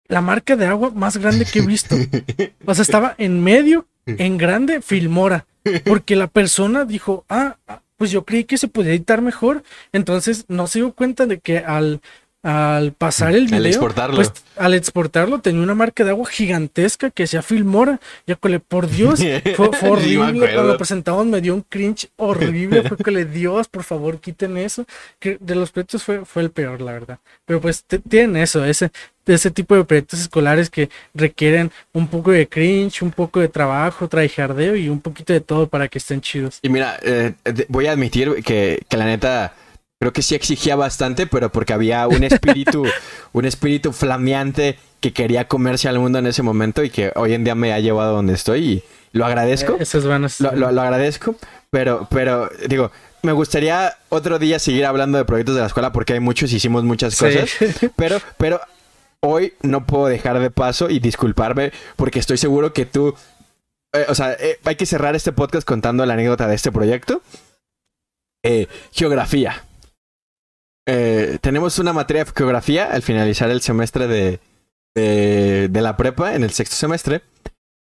[0.08, 1.96] La marca de agua más grande que he visto.
[2.66, 5.46] O sea, estaba en medio, en grande, Filmora.
[5.86, 9.62] Porque la persona dijo, ah, ah, pues yo creí que se podía editar mejor.
[9.92, 12.02] Entonces no se dio cuenta de que al,
[12.42, 14.16] al pasar el Al video, exportarlo.
[14.16, 18.00] pues al exportarlo tenía una marca de agua gigantesca que decía Filmora.
[18.28, 19.20] Ya que por Dios,
[19.56, 20.40] fue, horrible.
[20.54, 22.84] Cuando lo presentamos me dio un cringe horrible.
[22.84, 24.86] Fue que le Dios, por favor, quiten eso.
[25.20, 27.20] Que de los proyectos fue, fue el peor, la verdad.
[27.46, 28.90] Pero pues te- tienen eso, ese,
[29.26, 34.08] ese tipo de proyectos escolares que requieren un poco de cringe, un poco de trabajo,
[34.08, 36.60] tryhardeo y un poquito de todo para que estén chidos.
[36.62, 37.34] Y mira, eh,
[37.68, 39.54] voy a admitir que, que la neta
[40.00, 42.86] creo que sí exigía bastante, pero porque había un espíritu,
[43.34, 47.44] un espíritu flameante que quería comerse al mundo en ese momento y que hoy en
[47.44, 49.74] día me ha llevado a donde estoy y lo agradezco.
[49.74, 51.36] Eh, Esas van a Lo, lo- lo agradezco,
[51.70, 52.92] pero, pero digo,
[53.24, 56.84] me gustaría otro día seguir hablando de proyectos de la escuela porque hay muchos, hicimos
[56.84, 57.26] muchas Sí.
[57.26, 57.50] cosas,
[57.96, 58.62] pero, pero
[59.22, 63.16] hoy no puedo dejar de paso y disculparme porque estoy seguro que tú
[63.94, 67.22] eh, o sea, eh, hay que cerrar este podcast contando la anécdota de este proyecto.
[68.44, 69.64] Eh, geografía.
[70.92, 74.40] Eh, tenemos una materia de geografía al finalizar el semestre de,
[74.96, 77.22] de, de la prepa, en el sexto semestre.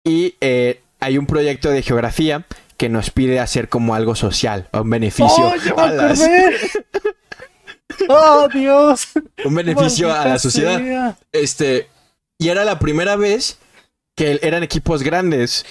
[0.04, 2.46] Y eh, hay un proyecto de geografía
[2.76, 6.28] que nos pide hacer como algo social, un beneficio ¡Oh, a las-!
[8.10, 9.10] ¡Oh, Dios!
[9.46, 10.78] un beneficio a la sociedad.
[10.80, 11.18] sea.
[11.32, 11.88] Este,
[12.38, 13.60] y era la primera vez
[14.16, 15.66] que eran equipos grandes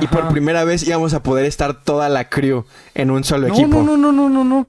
[0.00, 2.64] y por primera vez íbamos a poder estar toda la crew
[2.94, 3.82] en un solo No, equipo.
[3.82, 4.66] no, no, no, no, no, no.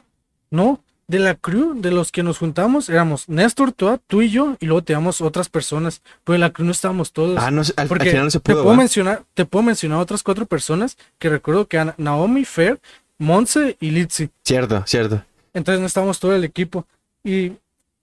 [0.52, 4.56] No, de la crew, de los que nos juntamos, éramos Néstor, tú, tú y yo,
[4.60, 6.04] y luego teníamos otras personas.
[6.24, 7.36] Pero en la crew no estábamos todos.
[7.42, 8.62] Ah, no, al, al Porque final no se te pudo.
[8.64, 8.78] puedo ¿va?
[8.78, 12.80] mencionar, te puedo mencionar otras cuatro personas que recuerdo que eran Naomi, Fer,
[13.18, 14.30] Monse y Litzy.
[14.46, 15.24] Cierto, cierto.
[15.56, 16.86] Entonces no estábamos todo el equipo.
[17.24, 17.54] Y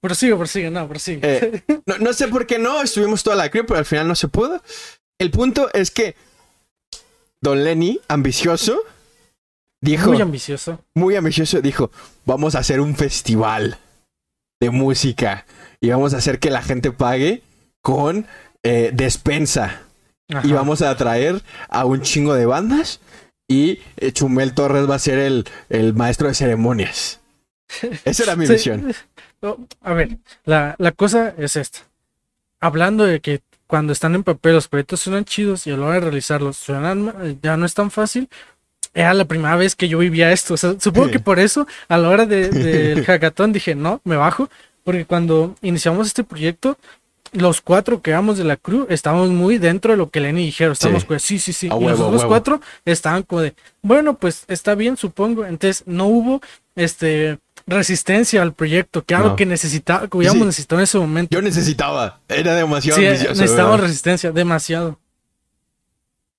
[0.01, 1.21] prosigue, prosigue, no, prosigue.
[1.23, 4.17] Eh, no, no sé por qué no, estuvimos toda la crew, pero al final no
[4.17, 4.61] se pudo.
[5.21, 6.17] El punto es que
[7.41, 8.81] Don Lenny, ambicioso,
[9.81, 10.81] dijo, Muy ambicioso.
[10.95, 11.91] muy ambicioso, dijo,
[12.25, 13.79] vamos a hacer un festival
[14.61, 15.47] de música
[15.81, 17.43] y vamos a hacer que la gente pague
[17.83, 18.27] con
[18.63, 19.83] eh, despensa.
[20.29, 20.47] Ajá.
[20.47, 23.01] Y vamos a traer a un chingo de bandas.
[23.49, 27.21] Y eh, Chumel Torres va a ser el, el maestro de ceremonias.
[28.05, 28.55] Esa era mi Sí.
[28.55, 28.93] visión.
[29.41, 31.81] No, A ver, la, la cosa es esta.
[32.59, 35.95] Hablando de que cuando están en papel los proyectos suenan chidos y a la hora
[35.97, 38.29] de realizarlos suenan, ya no es tan fácil.
[38.97, 40.55] Era la primera vez que yo vivía esto.
[40.55, 42.49] O sea, supongo que por eso a la hora de-
[42.95, 44.49] del hackathon dije, no, me bajo.
[44.85, 46.79] Porque cuando iniciamos este proyecto,
[47.33, 50.73] los cuatro que éramos de la crew estábamos muy dentro de lo que Lenny dijeron.
[50.73, 51.07] Estábamos Sí.
[51.09, 51.67] como, sí, sí, sí.
[51.67, 52.29] A y huevo, los otros huevo.
[52.31, 55.45] cuatro estaban como de, bueno, pues está bien, supongo.
[55.45, 56.41] Entonces no hubo
[56.77, 59.31] este resistencia al proyecto, que era No.
[59.31, 60.47] lo que necesitaba, que hubiéramos Sí.
[60.47, 61.35] necesitado en ese momento.
[61.37, 62.21] Yo necesitaba.
[62.29, 63.41] Era demasiado Sí, ambicioso.
[63.57, 63.79] ¿verdad?
[63.79, 64.99] resistencia, demasiado.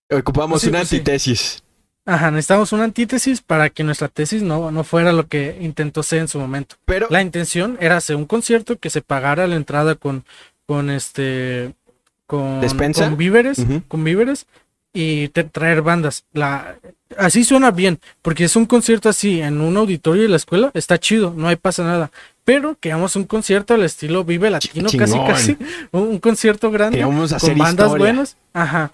[0.10, 1.62] Ocupamos una pues antítesis.
[2.08, 6.20] Ajá, necesitábamos una antítesis para que nuestra tesis no, no fuera lo que intentó ser
[6.20, 6.76] en su momento.
[6.86, 10.24] Pero La intención era hacer un concierto que se pagara la entrada con,
[10.66, 11.74] con este,
[12.26, 13.04] con, ¿Despensa?
[13.06, 14.48] con víveres, con víveres
[14.94, 16.24] y te- traer bandas.
[16.32, 16.78] La,
[17.18, 20.98] así suena bien, porque es un concierto así en un auditorio de la escuela, está
[20.98, 22.10] chido, no hay pasa nada.
[22.46, 25.28] Pero queríamos un concierto al estilo Vive Latino, casi chingón.
[25.28, 25.58] casi,
[25.92, 27.98] un, un concierto grande con bandas historia.
[27.98, 28.38] buenas.
[28.54, 28.92] Ajá.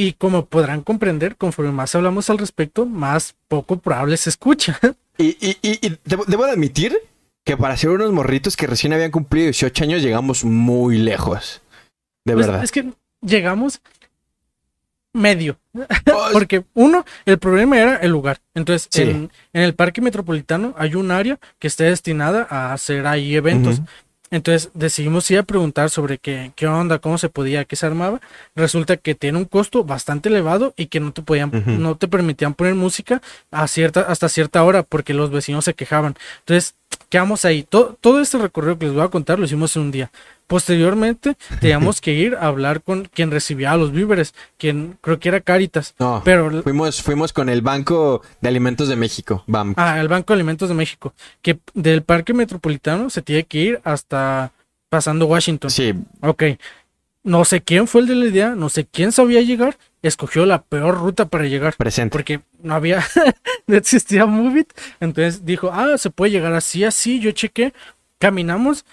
[0.00, 4.78] Y como podrán comprender, conforme más hablamos al respecto, más poco probable se escucha.
[5.20, 6.96] Y, y, y, y debo, debo de admitir
[7.44, 11.60] que para ser unos morritos que recién habían cumplido 18 años llegamos muy lejos.
[12.24, 12.62] De Pues, verdad.
[12.62, 13.80] es que llegamos
[15.12, 15.58] medio.
[15.74, 18.38] Oh, Porque uno, el problema era el lugar.
[18.54, 19.02] Entonces, Sí.
[19.02, 23.80] en, en el parque metropolitano hay un área que está destinada a hacer ahí eventos.
[24.30, 28.20] Entonces decidimos ir a preguntar sobre qué, qué onda, cómo se podía, qué se armaba.
[28.54, 32.54] Resulta que tiene un costo bastante elevado y que no te podían, no te permitían
[32.54, 36.14] poner música a cierta, hasta cierta hora porque los vecinos se quejaban.
[36.40, 36.74] Entonces,
[37.08, 37.62] quedamos ahí.
[37.62, 40.10] To- todo este recorrido que les voy a contar lo hicimos en un día.
[40.48, 45.40] Posteriormente, teníamos que ir a hablar con quien recibía los víveres, quien creo que era
[45.40, 45.94] Caritas.
[46.00, 49.44] No, Pero fuimos, fuimos con el Banco de Alimentos de México.
[49.46, 49.74] BAM.
[49.76, 53.80] Ah, el Banco de Alimentos de México, que del Parque Metropolitano se tiene que ir
[53.84, 54.50] hasta
[54.88, 55.70] pasando Washington.
[55.70, 56.42] Sí, Ok.
[57.24, 60.62] No sé quién fue el de la idea, no sé quién sabía llegar, escogió la
[60.62, 62.10] peor ruta para llegar, presente.
[62.12, 63.04] porque no había,
[63.66, 67.74] no existía Movit, entonces dijo, ah, se puede llegar así, así, yo chequé,
[68.18, 68.86] caminamos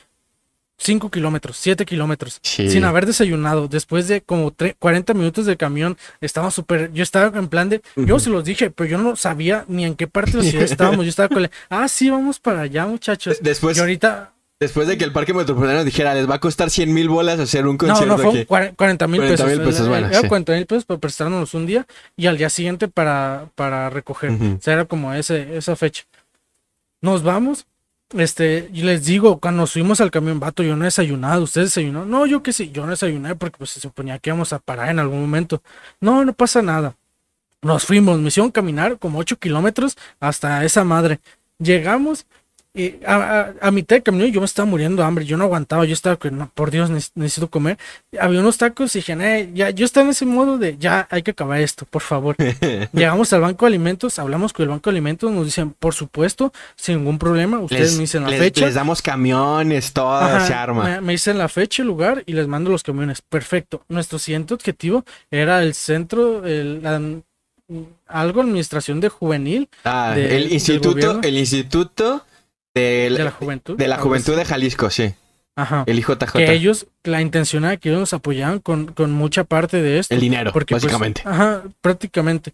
[0.78, 2.70] 5 kilómetros, 7 kilómetros, Sí.
[2.70, 7.38] sin haber desayunado, después de como tre- 40 minutos de camión, estaba súper, yo estaba
[7.40, 10.32] en plan de, yo se los dije, pero yo no sabía ni en qué parte
[10.32, 13.78] de la ciudad estábamos, yo estaba con, la, ah, sí, vamos para allá, muchachos, Después,
[13.78, 17.08] y ahorita, después de que el Parque Metropolitano dijera, les va a costar 100 mil
[17.08, 18.46] bolas hacer un No, concierto no, fue aquí.
[18.46, 19.58] 40 mil 40 pesos.
[19.58, 20.28] mil pesos, Era- bueno, era sí.
[20.28, 24.32] 40 mil pesos para prestárnoslos un día y al día siguiente para, para recoger.
[24.32, 26.04] O sea, era como ese, esa fecha.
[27.02, 27.66] Nos vamos.
[28.18, 32.06] Este, y les digo, cuando subimos al camión, vato, yo no he desayunado, ¿ustedes desayunó?
[32.06, 34.90] No, yo que sí, yo no desayuné porque pues se suponía que íbamos a parar
[34.90, 35.62] en algún momento.
[36.00, 36.96] No, no pasa nada.
[37.62, 41.20] Nos fuimos, me hicieron caminar como 8 kilómetros hasta esa madre.
[41.60, 42.26] Llegamos
[42.76, 45.46] y a, a- a mitad de camino yo me estaba muriendo de hambre, yo no
[45.46, 47.78] aguantaba, yo estaba que no, por Dios, neces- necesito comer.
[48.20, 51.24] Había unos tacos y dije, "Eh, ya, yo estaba en ese modo de ya hay
[51.24, 52.36] que acabar esto, por favor.
[52.94, 56.52] Llegamos al banco de alimentos, hablamos con el banco de alimentos, nos dicen, por supuesto,
[56.76, 58.66] sin ningún problema, ustedes Les, me dicen la les- fecha.
[58.66, 60.84] les damos camiones, todo Ajá, se arma.
[60.84, 63.22] Me, me dicen la fecha, el lugar y les mando los camiones.
[63.22, 63.84] Perfecto.
[63.88, 67.02] Nuestro siguiente objetivo era el centro, el, la-
[68.08, 72.24] algo administración de juvenil Ah, de- el instituto, el instituto
[72.76, 73.78] de la juventud.
[73.78, 74.40] de la algo juventud así.
[74.40, 75.14] de Jalisco, sí.
[75.58, 75.84] Ajá.
[75.88, 76.18] El IJJ.
[76.34, 80.14] Que ellos, la intención era que ellos nos apoyaban con, con mucha parte de esto.
[80.14, 81.22] El dinero, porque, pues, básicamente.
[81.26, 82.54] ajá, prácticamente.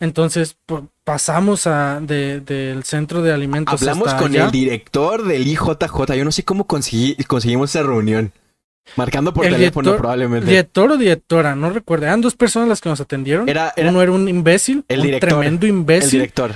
[0.00, 0.56] Entonces
[1.04, 3.80] pasamos a de- del centro de alimentos.
[3.80, 4.46] Hablamos hasta con allá.
[4.46, 6.14] el director del IJJ.
[6.16, 8.32] Yo no sé cómo conseguí, conseguimos esa reunión.
[8.96, 10.46] Marcando por El teléfono, director- probablemente.
[10.50, 12.06] Director o directora, no recuerdo.
[12.06, 13.48] Eran dos personas las que nos atendieron.
[13.48, 16.52] Era, era Uno era un imbécil, El un director, tremendo el imbécil, director.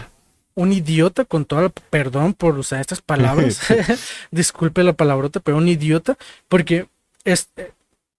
[0.57, 3.61] Un idiota con todo el perdón por usar estas palabras.
[4.33, 6.17] Disculpe la palabrota, pero un idiota,
[6.49, 6.89] porque
[7.25, 7.73] este,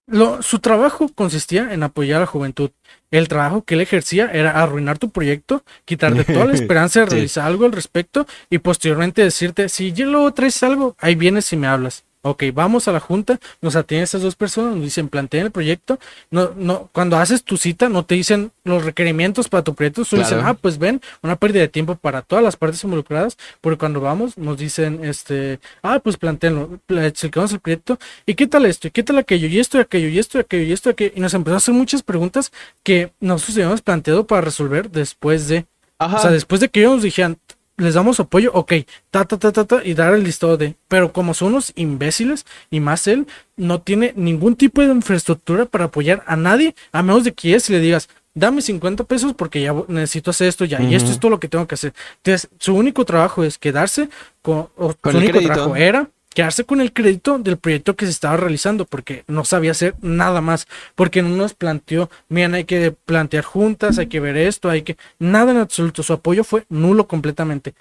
[0.06, 2.72] lo, su trabajo consistía en apoyar a la juventud.
[3.12, 7.12] El trabajo que él ejercía era arruinar tu proyecto, quitarte toda la esperanza de Sí.
[7.16, 11.58] realizar algo al respecto y posteriormente decirte, si ya luego traes algo, ahí vienes y
[11.58, 12.06] me hablas.
[12.30, 15.98] Ok, vamos a la junta, nos atienden estas dos personas, nos dicen, planteen el proyecto.
[16.30, 20.24] No, no, cuando haces tu cita, no te dicen los requerimientos para tu proyecto, solo
[20.24, 24.02] dicen, ah, pues ven, una pérdida de tiempo para todas las partes involucradas, porque cuando
[24.02, 28.88] vamos nos dicen, este, ah, pues planteenlo, pla- explicamos el proyecto, y qué tal esto,
[28.88, 30.92] y qué tal aquello, y esto, y aquello, y esto, y aquello, y esto, y
[30.92, 32.52] aquello, y nos empezó a hacer muchas preguntas
[32.84, 35.66] que nosotros habíamos planteado para resolver después de,
[35.98, 36.18] Ajá.
[36.18, 37.38] o sea, después de que ellos nos dijeran,
[37.78, 38.74] les damos apoyo, ok,
[39.12, 42.46] ta, ta, ta, ta, ta, y dar el listado de, pero como son unos imbéciles,
[42.72, 47.24] y más él, no tiene ningún tipo de infraestructura para apoyar a nadie, a menos
[47.24, 50.82] de que es y le digas, dame 50 pesos porque ya necesito hacer esto ya,
[50.82, 51.94] y esto es todo lo que tengo que hacer.
[52.18, 54.10] Entonces, su único trabajo es quedarse
[54.42, 55.54] con, o Con su único crédito.
[55.54, 59.72] trabajo era quedarse con el crédito del proyecto que se estaba realizando, porque no sabía
[59.72, 64.38] hacer nada más, porque no nos planteó, miren, hay que plantear juntas, hay que ver
[64.38, 64.98] esto, hay que...
[65.18, 67.74] Nada en absoluto, su apoyo fue nulo completamente.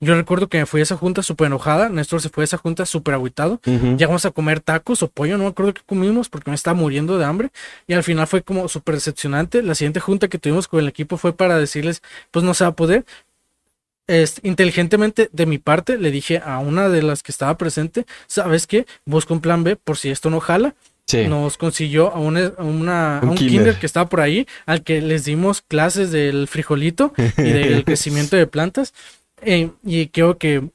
[0.00, 2.56] Yo recuerdo que me fui a esa junta súper enojada, Néstor se fue a esa
[2.56, 3.96] junta súper agüitado, Ujú.
[3.96, 7.18] llegamos a comer tacos o pollo, no me acuerdo qué comimos porque me estaba muriendo
[7.18, 7.50] de hambre
[7.88, 9.60] y al final fue como súper decepcionante.
[9.60, 12.70] La siguiente junta que tuvimos con el equipo fue para decirles, pues no se va
[12.70, 13.04] a poder.
[14.08, 18.66] Este, inteligentemente de mi parte le dije a una de las que estaba presente, ¿sabes
[18.66, 18.86] qué?
[19.04, 20.74] Busca un plan B por si esto no jala.
[21.06, 21.26] Sí.
[21.28, 23.52] Nos consiguió a, una, a, una- a Un un kinder.
[23.56, 23.78] kinder.
[23.78, 28.46] que estaba por ahí, al que les dimos clases del frijolito y del crecimiento de
[28.46, 28.92] plantas.
[29.42, 30.68] Eh, y quiero que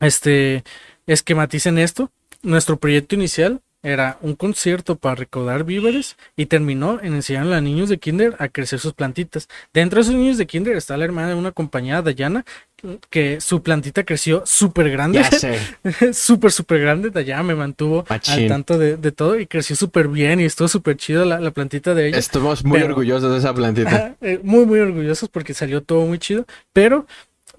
[0.00, 0.64] este
[1.06, 2.10] esquematicen esto.
[2.42, 7.88] Nuestro proyecto inicial era un concierto para recaudar víveres y terminó en enseñarle a niños
[7.88, 9.48] de kinder a crecer sus plantitas.
[9.72, 12.44] Dentro de esos niños de kinder está la hermana de una compañera, Dayana,
[13.10, 15.20] que su plantita creció súper grande.
[15.22, 15.58] Ya sé.
[16.12, 17.10] súper, súper grande.
[17.10, 20.96] Dayana me mantuvo al tanto de, de todo y creció súper bien y estuvo súper
[20.96, 22.18] chido la, la plantita de ella.
[22.18, 24.14] Estamos muy Pero- orgullosos de esa plantita.
[24.22, 27.06] Eh, muy, muy orgullosos porque salió todo muy chido, pero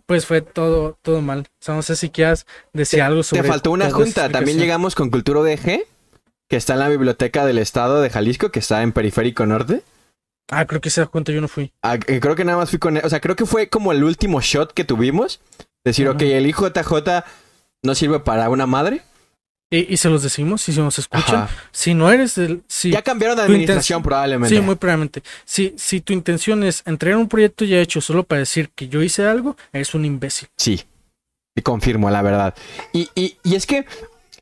[0.06, 1.40] pues fue todo, todo mal.
[1.42, 3.44] O sea, no sé si quieras decir algo sobre.
[3.44, 4.28] Te faltó una junta.
[4.30, 5.82] También llegamos con Cultura UDG,
[6.48, 9.84] que está en la Biblioteca del Estado de Jalisco, que está en Periférico Norte.
[10.50, 11.74] Ah, creo que esa junta yo no fui.
[11.84, 13.04] Ah, eh, creo que nada más fui con él.
[13.06, 15.42] O sea, creo que fue como el último shot que tuvimos.
[15.84, 16.16] Decir, Ajá.
[16.16, 17.24] ok, el IJJ
[17.84, 19.02] no sirve para una madre.
[19.70, 21.36] Y, y se los decimos, si se nos escuchan.
[21.44, 21.50] Ajá.
[21.72, 22.64] Si no eres del.
[22.68, 24.56] Si, Ya cambiaron de administración probablemente.
[24.56, 25.24] Sí, muy probablemente.
[25.44, 29.02] Si, si tu intención es entregar un proyecto ya hecho solo para decir que yo
[29.02, 30.48] hice algo, eres un imbécil.
[30.56, 30.82] Sí.
[31.54, 32.56] Y confirmo, la verdad.
[32.94, 33.86] Y, y, y es que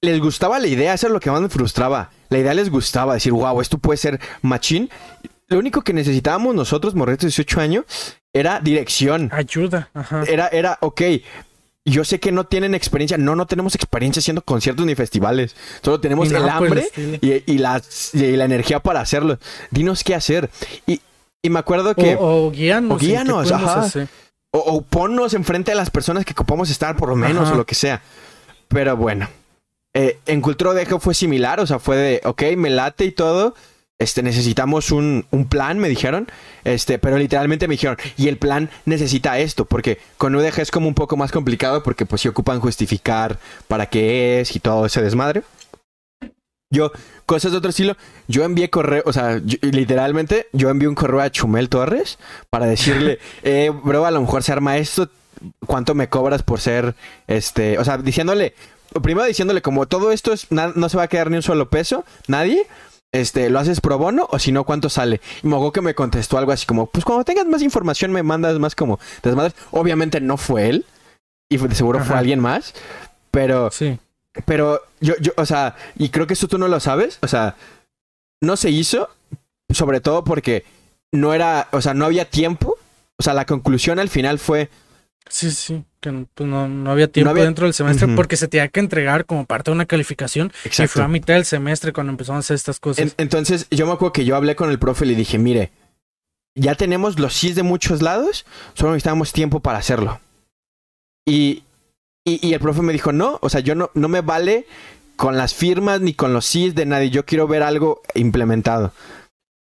[0.02, 2.12] les gustaba la idea, eso es lo que más me frustraba.
[2.30, 4.90] La idea les gustaba, decir, wow, esto puede ser machín.
[5.48, 7.86] Lo único que necesitábamos nosotros, morretos de 18 años,
[8.34, 9.30] era dirección.
[9.32, 9.90] Ayuda.
[9.94, 10.24] Ajá.
[10.28, 11.02] Era, era, ok,
[11.86, 15.56] yo sé que no tienen experiencia, no, no tenemos experiencia haciendo conciertos ni festivales.
[15.84, 16.88] Solo tenemos el hambre
[17.22, 17.82] y, y la,
[18.14, 19.38] y la energía para hacerlo.
[19.70, 20.50] Dinos qué hacer.
[20.88, 21.00] Y,
[21.44, 22.16] y me acuerdo que...
[22.16, 22.96] O, o guíanos.
[22.96, 23.88] o guíanos, ajá.
[24.52, 27.54] O, o ponnos enfrente de las personas que ocupamos estar, por lo menos, Ajá.
[27.54, 28.02] o lo que sea.
[28.68, 29.28] Pero bueno,
[29.96, 33.56] eh, en Cultura Dejo fue similar, o sea, fue de, ok, me late y todo.
[33.98, 36.28] Este, necesitamos un, un plan, me dijeron.
[36.66, 40.88] Este, pero literalmente me dijeron, y el plan necesita esto, porque con UDG es como
[40.90, 43.40] un poco más complicado, porque pues si ocupan justificar
[43.70, 45.44] para qué es y todo ese desmadre.
[46.72, 46.92] Yo,
[47.26, 47.96] cosas de otro estilo,
[48.28, 52.18] yo envié correo, o sea, yo- literalmente, yo envié un correo a Chumel Torres
[52.50, 55.10] para decirle, eh, bro, a lo mejor se arma esto,
[55.66, 56.96] ¿cuánto me cobras por ser,
[57.28, 58.56] este, o sea, diciéndole,
[59.02, 62.06] primero diciéndole como todo esto es, no se va a quedar ni un solo peso,
[62.28, 62.68] nadie,
[63.12, 65.22] este, ¿lo haces pro bono o si no, cuánto sale?
[65.44, 68.76] Y que me contestó algo así como, pues cuando tengas más información me mandas más
[68.76, 69.56] como desmadres.
[69.72, 70.86] Obviamente no fue él,
[71.50, 72.74] y de seguro fue alguien más,
[73.32, 74.00] pero Sí.
[74.46, 77.56] pero yo, yo, o sea, y creo que esto tú no lo sabes, o sea,
[78.42, 79.10] no se hizo,
[79.70, 80.66] sobre todo porque
[81.12, 82.76] no era, o sea, no había tiempo,
[83.18, 84.70] o sea, la conclusión al final fue,
[85.28, 88.68] Sí, sí, que pues, no, no había tiempo había- dentro del semestre porque se tenía
[88.68, 92.38] que entregar como parte de una calificación y fue a mitad del semestre cuando empezamos
[92.38, 93.06] a hacer estas cosas.
[93.08, 95.72] En- entonces, yo me acuerdo que yo hablé con el profe y le dije, mire,
[96.56, 98.46] ya tenemos los sís de muchos lados,
[98.76, 100.20] solo necesitamos tiempo para hacerlo.
[101.28, 101.64] Y,
[102.24, 104.68] y, y el profe me dijo, no, o sea, yo no, no me vale
[105.16, 107.10] con las firmas ni con los sís de nadie.
[107.10, 108.94] Yo quiero ver algo implementado.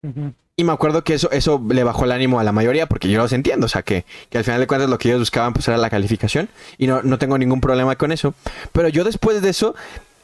[0.07, 0.34] Ujú.
[0.60, 3.18] Y me acuerdo que eso, eso le bajó el ánimo a la mayoría, porque yo
[3.18, 3.65] los entiendo.
[3.65, 5.90] O sea, que, que al final de cuentas lo que ellos buscaban pues era la
[5.90, 6.49] calificación.
[6.77, 8.34] Y no, no tengo ningún problema con eso.
[8.73, 9.73] Pero yo después de eso,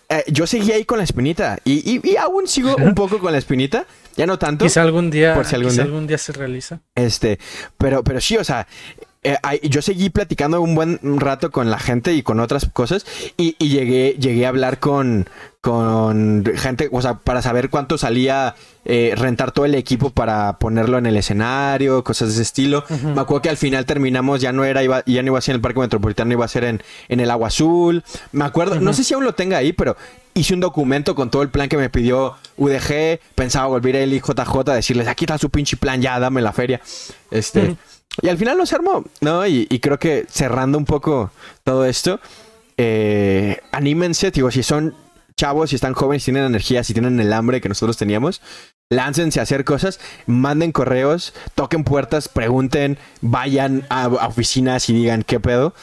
[0.09, 1.57] eh, yo seguí ahí con la espinita.
[1.63, 3.85] Y, y, y aún sigo un poco con la espinita.
[4.17, 4.65] Ya no tanto.
[4.65, 5.83] Quizá algún día, Por si algún día.
[5.83, 6.81] algún día se realiza.
[6.95, 7.39] Este,
[7.77, 8.67] pero, pero sí, o sea,
[9.25, 13.05] eh, yo seguí platicando un buen rato con la gente y con otras cosas
[13.37, 15.27] y, y llegué, llegué a hablar con,
[15.65, 18.53] con gente, o sea, para saber cuánto salía
[18.85, 22.85] eh, rentar todo el equipo para ponerlo en el escenario, cosas de ese estilo.
[22.87, 25.53] Me acuerdo que al final terminamos, ya no era, iba, ya no iba a ser
[25.53, 28.03] en el Parque Metropolitano, iba a ser en, en el Agua Azul.
[28.31, 29.97] Me acuerdo, no sé si aún lo tenga ahí, pero
[30.35, 33.19] hice un documento con todo el plan que me pidió UDG.
[33.33, 36.43] Pensaba volver a él y JJ a decirles, aquí está su pinche plan, ya, dame
[36.43, 36.79] la feria.
[37.31, 37.75] Este.
[38.21, 39.45] Y al final no se armó, ¿no?
[39.45, 41.31] Y, creo que cerrando un poco
[41.63, 42.19] todo esto,
[42.77, 44.95] eh, anímense, digo, si son
[45.35, 48.41] chavos, si están jóvenes, si tienen energía, si tienen el hambre que nosotros teníamos,
[48.89, 55.23] láncense a hacer cosas, manden correos, toquen puertas, pregunten, vayan a, a oficinas y digan
[55.23, 55.73] qué pedo.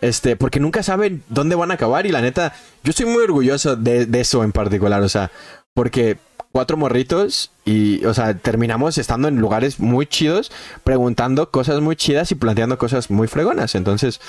[0.00, 3.76] Este, porque nunca saben dónde van a acabar y la neta, yo estoy muy orgulloso
[3.76, 5.30] de, de eso en particular, o sea,
[5.72, 6.18] porque
[6.54, 10.52] cuatro morritos y, o sea, terminamos estando en lugares muy chidos,
[10.84, 13.74] preguntando cosas muy chidas y planteando cosas muy fregonas.
[13.74, 14.20] Entonces,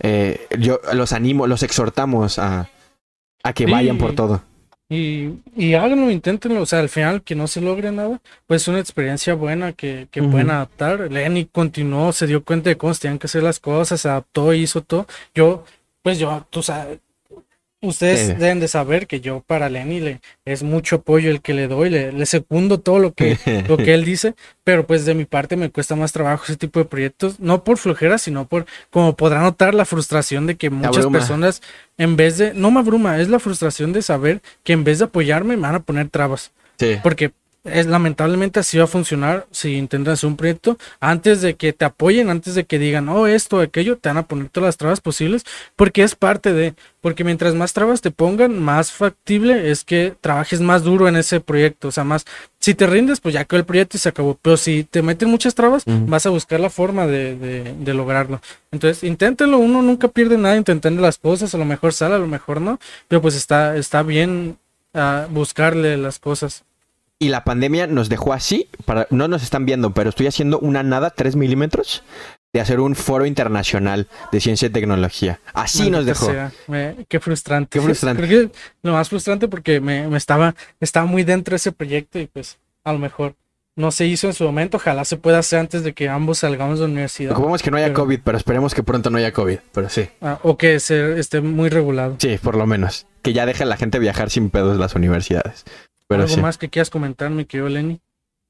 [0.00, 2.68] eh, yo los animo, los exhortamos a,
[3.42, 3.70] a que Sí.
[3.72, 4.42] vayan por todo.
[4.90, 6.60] Y, y háganlo, inténtenlo.
[6.60, 10.06] O sea, al final que no se logre nada, pues es una experiencia buena que,
[10.10, 11.10] que pueden adaptar.
[11.10, 14.52] Lenny continuó, se dio cuenta de cómo se tenían que hacer las cosas, se adaptó,
[14.52, 15.06] hizo todo.
[15.34, 15.64] Yo,
[16.02, 16.98] pues yo, tú sabes,
[17.82, 18.34] ustedes Sí.
[18.34, 21.88] deben de saber que yo para Lenny le, es mucho apoyo el que le doy,
[21.90, 23.38] le, le secundo todo lo que,
[23.68, 24.34] lo que él dice,
[24.64, 27.78] pero pues de mi parte me cuesta más trabajo ese tipo de proyectos, no por
[27.78, 31.62] flojera, sino por, como podrá notar, la frustración de que muchas personas,
[31.98, 35.06] en vez de, no me abruma, es la frustración de saber que en vez de
[35.06, 36.96] apoyarme me van a poner trabas, Sí.
[37.02, 37.32] porque
[37.72, 41.84] es lamentablemente así va a funcionar si intentas hacer un proyecto, antes de que te
[41.84, 45.00] apoyen, antes de que digan, oh, esto, aquello, te van a poner todas las trabas
[45.00, 45.44] posibles,
[45.76, 50.60] porque es parte de, porque mientras más trabas te pongan, más factible es que trabajes
[50.60, 52.26] más duro en ese proyecto, o sea, más,
[52.58, 55.30] si te rindes, pues ya quedó el proyecto y se acabó, pero si te meten
[55.30, 58.40] muchas trabas, vas a buscar la forma de, de, de lograrlo.
[58.70, 62.26] Entonces, inténtenlo, uno nunca pierde nada intentando las cosas, a lo mejor sale, a lo
[62.26, 62.78] mejor no,
[63.08, 64.58] pero pues está, está bien
[64.94, 66.64] ah, buscarle las cosas.
[67.22, 70.82] Y la pandemia nos dejó así, para, no nos están viendo, pero estoy haciendo una
[70.82, 72.02] nada 3 milímetros
[72.54, 75.38] de hacer un foro internacional de ciencia y tecnología.
[75.52, 76.26] Así nos dejó.
[76.26, 77.78] sea, me- qué frustrante.
[77.78, 78.26] Qué frustrante.
[78.26, 82.18] Creo que lo más frustrante porque me, me estaba, estaba muy dentro de ese proyecto
[82.18, 83.34] y pues a lo mejor
[83.76, 84.78] no se hizo en su momento.
[84.78, 87.32] Ojalá se pueda hacer antes de que ambos salgamos de la universidad.
[87.32, 89.58] Ocupamos que no haya Pero- COVID, pero esperemos que pronto no haya COVID.
[89.72, 92.16] Pero sí, Ah, o que se, esté muy regulado.
[92.18, 93.06] sí, por lo menos.
[93.22, 95.66] Que ya deje a la gente viajar sin pedos las universidades.
[96.10, 96.40] Pero ¿Algo sí.
[96.40, 98.00] más que quieras comentar, mi querido Lenny?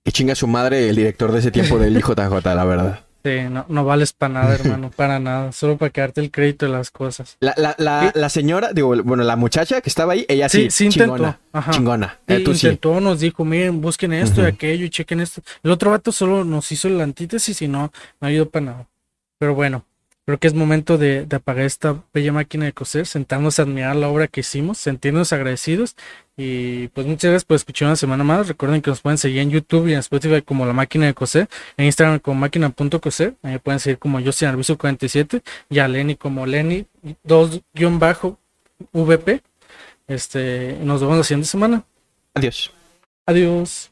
[0.02, 2.16] Que chinga su madre el director de ese tiempo del IJJ,
[2.54, 3.00] la verdad.
[3.22, 5.52] Sí, no, no vales para nada, hermano, para nada.
[5.52, 7.36] Solo para quedarte el crédito de las cosas.
[7.40, 10.70] La, la, la, la señora, digo, bueno, la muchacha que estaba ahí, ella sí, Sí,
[10.70, 11.16] sí intentó.
[11.16, 11.40] chingona.
[11.52, 11.70] Ajá.
[11.72, 12.18] Chingona.
[12.26, 12.66] Sí, Eh, tú sí.
[12.66, 14.54] intentó, nos dijo, miren, busquen esto y Ujú.
[14.54, 15.42] aquello y chequen esto.
[15.62, 17.92] El otro vato solo nos hizo la antítesis y no,
[18.22, 18.88] no ayudó para nada.
[19.38, 19.84] Pero bueno,
[20.30, 23.96] creo que es momento de, de apagar esta bella máquina de coser, sentarnos a admirar
[23.96, 25.96] la obra que hicimos, sentirnos agradecidos.
[26.36, 28.46] Y pues muchas gracias por escuchar una semana más.
[28.46, 31.48] Recuerden que nos pueden seguir en YouTube y en Spotify como La Máquina de Coser,
[31.76, 36.46] en Instagram como máquina.coser, ahí pueden seguir como yo Arbizu 47 y a Lenny como
[36.46, 36.86] Lenny
[37.26, 39.42] 2-VP.
[40.06, 41.84] Este, nos vemos la siguiente semana.
[42.34, 42.72] Adiós.
[43.26, 43.89] Adiós.